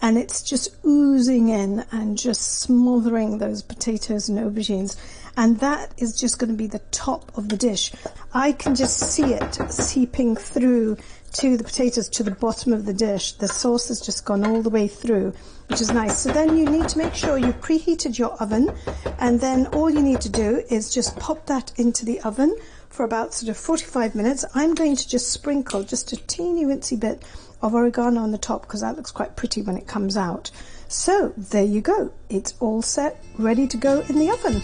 and 0.00 0.16
it's 0.16 0.40
just 0.40 0.76
oozing 0.86 1.48
in 1.48 1.84
and 1.90 2.16
just 2.16 2.60
smothering 2.60 3.38
those 3.38 3.62
potatoes 3.62 4.28
and 4.28 4.38
aubergines. 4.38 4.96
And 5.36 5.58
that 5.60 5.92
is 5.96 6.18
just 6.18 6.38
going 6.38 6.50
to 6.50 6.56
be 6.56 6.66
the 6.66 6.82
top 6.90 7.36
of 7.36 7.48
the 7.48 7.56
dish. 7.56 7.92
I 8.32 8.52
can 8.52 8.74
just 8.74 8.98
see 8.98 9.34
it 9.34 9.58
seeping 9.70 10.36
through 10.36 10.96
to 11.34 11.56
the 11.56 11.64
potatoes 11.64 12.08
to 12.08 12.22
the 12.22 12.30
bottom 12.30 12.72
of 12.72 12.86
the 12.86 12.94
dish. 12.94 13.32
The 13.32 13.48
sauce 13.48 13.88
has 13.88 14.00
just 14.00 14.24
gone 14.24 14.46
all 14.46 14.62
the 14.62 14.70
way 14.70 14.86
through, 14.86 15.32
which 15.68 15.80
is 15.80 15.90
nice. 15.92 16.18
So 16.18 16.30
then 16.30 16.56
you 16.56 16.64
need 16.64 16.88
to 16.90 16.98
make 16.98 17.14
sure 17.14 17.36
you've 17.36 17.60
preheated 17.60 18.16
your 18.16 18.32
oven, 18.34 18.72
and 19.18 19.40
then 19.40 19.66
all 19.68 19.90
you 19.90 20.02
need 20.02 20.20
to 20.20 20.28
do 20.28 20.62
is 20.70 20.94
just 20.94 21.16
pop 21.18 21.46
that 21.46 21.72
into 21.78 22.04
the 22.04 22.20
oven 22.20 22.56
for 22.88 23.04
about 23.04 23.34
sort 23.34 23.50
of 23.50 23.56
45 23.56 24.14
minutes. 24.14 24.44
I'm 24.54 24.74
going 24.74 24.94
to 24.94 25.08
just 25.08 25.32
sprinkle 25.32 25.82
just 25.82 26.12
a 26.12 26.16
teeny 26.16 26.64
wincy 26.64 26.98
bit 26.98 27.24
of 27.60 27.74
oregano 27.74 28.20
on 28.20 28.30
the 28.30 28.38
top 28.38 28.62
because 28.62 28.82
that 28.82 28.94
looks 28.96 29.10
quite 29.10 29.34
pretty 29.34 29.62
when 29.62 29.76
it 29.76 29.88
comes 29.88 30.16
out. 30.16 30.52
So 30.86 31.32
there 31.36 31.64
you 31.64 31.80
go. 31.80 32.12
It's 32.28 32.54
all 32.60 32.82
set, 32.82 33.20
ready 33.38 33.66
to 33.66 33.76
go 33.76 34.04
in 34.08 34.20
the 34.20 34.30
oven. 34.30 34.62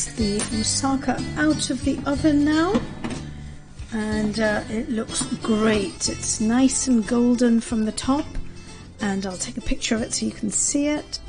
That's 0.00 0.14
the 0.14 0.38
moussaka 0.56 1.36
out 1.36 1.68
of 1.68 1.84
the 1.84 1.98
oven 2.06 2.42
now. 2.42 2.80
And 3.92 4.40
uh, 4.40 4.64
it 4.70 4.88
looks 4.88 5.24
great. 5.42 6.08
It's 6.08 6.40
nice 6.40 6.88
and 6.88 7.06
golden 7.06 7.60
from 7.60 7.84
the 7.84 7.92
top. 7.92 8.24
And 9.02 9.26
I'll 9.26 9.36
take 9.36 9.58
a 9.58 9.60
picture 9.60 9.94
of 9.94 10.00
it 10.00 10.14
so 10.14 10.24
you 10.24 10.32
can 10.32 10.50
see 10.50 10.86
it. 10.86 11.20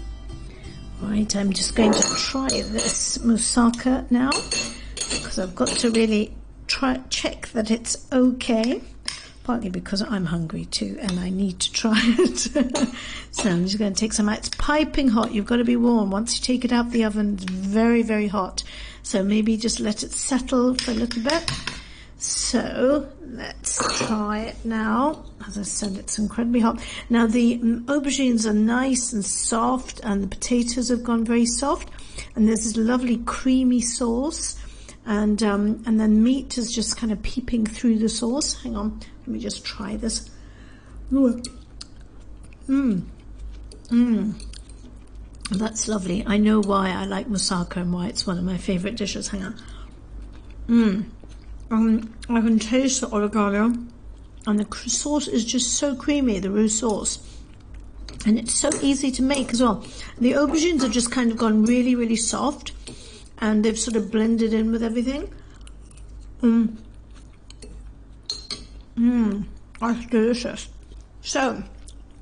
Right, 1.01 1.35
I'm 1.35 1.51
just 1.51 1.75
going 1.75 1.91
to 1.91 2.15
try 2.15 2.47
this 2.47 3.17
moussaka 3.17 4.09
now 4.09 4.31
because 4.95 5.37
I've 5.37 5.53
got 5.55 5.67
to 5.67 5.91
really 5.91 6.33
try 6.67 7.01
check 7.09 7.47
that 7.49 7.71
it's 7.71 8.07
okay. 8.13 8.81
Partly 9.43 9.69
because 9.69 10.01
I'm 10.01 10.25
hungry 10.25 10.65
too 10.65 10.97
and 11.01 11.19
I 11.19 11.29
need 11.29 11.59
to 11.59 11.71
try 11.71 11.93
it. 12.19 12.37
so 13.31 13.49
I'm 13.49 13.65
just 13.65 13.77
going 13.79 13.93
to 13.93 13.99
take 13.99 14.13
some 14.13 14.29
out. 14.29 14.39
It's 14.39 14.49
piping 14.49 15.09
hot. 15.09 15.33
You've 15.33 15.45
got 15.45 15.57
to 15.57 15.63
be 15.63 15.75
warm. 15.75 16.11
Once 16.11 16.37
you 16.37 16.45
take 16.45 16.65
it 16.65 16.71
out 16.71 16.87
of 16.87 16.91
the 16.91 17.03
oven, 17.03 17.33
it's 17.35 17.43
very, 17.43 18.03
very 18.03 18.27
hot. 18.27 18.63
So 19.03 19.23
maybe 19.23 19.57
just 19.57 19.79
let 19.79 20.03
it 20.03 20.11
settle 20.11 20.75
for 20.75 20.91
a 20.91 20.95
little 20.95 21.23
bit. 21.23 21.51
So 22.17 23.09
let's 23.25 24.05
try 24.05 24.41
it 24.41 24.63
now. 24.63 25.25
As 25.47 25.57
I 25.57 25.63
said, 25.63 25.97
it's 25.97 26.19
incredibly 26.19 26.59
hot. 26.59 26.79
Now 27.09 27.25
the 27.25 27.57
aubergines 27.57 28.45
are 28.45 28.53
nice 28.53 29.11
and 29.11 29.25
soft 29.25 29.99
and 30.03 30.23
the 30.23 30.27
potatoes 30.27 30.89
have 30.89 31.03
gone 31.03 31.25
very 31.25 31.47
soft. 31.47 31.89
And 32.35 32.47
there's 32.47 32.63
this 32.63 32.77
lovely 32.77 33.17
creamy 33.25 33.81
sauce 33.81 34.61
and 35.05 35.41
um, 35.41 35.83
and 35.85 35.99
then 35.99 36.23
meat 36.23 36.57
is 36.57 36.71
just 36.71 36.97
kind 36.97 37.11
of 37.11 37.21
peeping 37.23 37.65
through 37.65 37.97
the 37.97 38.09
sauce. 38.09 38.61
Hang 38.61 38.75
on, 38.75 38.99
let 39.21 39.27
me 39.27 39.39
just 39.39 39.63
try 39.65 39.95
this. 39.95 40.29
Mmm, 41.11 41.43
mmm, 42.67 44.45
that's 45.51 45.87
lovely. 45.87 46.23
I 46.25 46.37
know 46.37 46.61
why 46.61 46.89
I 46.89 47.05
like 47.05 47.27
moussaka 47.27 47.77
and 47.77 47.93
why 47.93 48.07
it's 48.07 48.27
one 48.27 48.37
of 48.37 48.43
my 48.43 48.57
favorite 48.57 48.95
dishes. 48.95 49.29
Hang 49.29 49.43
on, 49.43 49.55
mmm, 50.67 51.05
um, 51.69 52.13
I 52.29 52.41
can 52.41 52.59
taste 52.59 53.01
the 53.01 53.09
oregano, 53.09 53.73
and 54.47 54.59
the 54.59 54.89
sauce 54.89 55.27
is 55.27 55.45
just 55.45 55.73
so 55.75 55.95
creamy. 55.95 56.39
The 56.39 56.51
roux 56.51 56.69
sauce. 56.69 57.27
And 58.23 58.37
it's 58.37 58.53
so 58.53 58.69
easy 58.83 59.09
to 59.11 59.23
make 59.23 59.51
as 59.51 59.61
well. 59.63 59.83
The 60.19 60.33
aubergines 60.33 60.83
have 60.83 60.91
just 60.91 61.11
kind 61.11 61.31
of 61.31 61.37
gone 61.37 61.65
really, 61.65 61.95
really 61.95 62.15
soft 62.15 62.71
and 63.39 63.65
they've 63.65 63.79
sort 63.79 63.97
of 63.97 64.11
blended 64.11 64.53
in 64.53 64.71
with 64.71 64.83
everything. 64.83 65.33
Mmm. 66.41 66.77
Mmm. 69.01 69.45
That's 69.79 70.05
delicious. 70.05 70.69
So, 71.21 71.63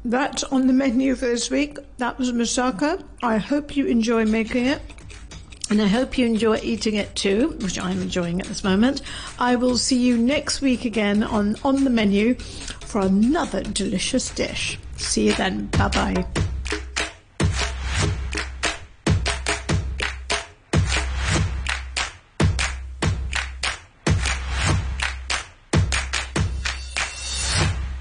that's 0.05 0.43
on 0.45 0.67
the 0.67 0.73
menu 0.73 1.15
for 1.15 1.25
this 1.25 1.49
week. 1.49 1.77
That 1.97 2.17
was 2.17 2.31
moussaka. 2.31 3.03
I 3.21 3.37
hope 3.37 3.75
you 3.75 3.85
enjoy 3.85 4.25
making 4.25 4.65
it. 4.65 4.81
And 5.69 5.81
I 5.81 5.87
hope 5.87 6.17
you 6.17 6.25
enjoy 6.25 6.57
eating 6.63 6.95
it 6.95 7.15
too, 7.15 7.49
which 7.61 7.77
I'm 7.77 8.01
enjoying 8.01 8.39
at 8.39 8.47
this 8.47 8.63
moment. 8.63 9.01
I 9.37 9.55
will 9.55 9.77
see 9.77 9.99
you 9.99 10.17
next 10.17 10.61
week 10.61 10.85
again 10.85 11.21
on 11.21 11.57
On 11.63 11.83
the 11.83 11.91
Menu 11.91 12.35
for 12.35 13.01
another 13.01 13.61
delicious 13.61 14.29
dish. 14.29 14.79
See 14.95 15.27
you 15.27 15.33
then. 15.33 15.67
Bye 15.67 15.89
bye. 15.89 16.45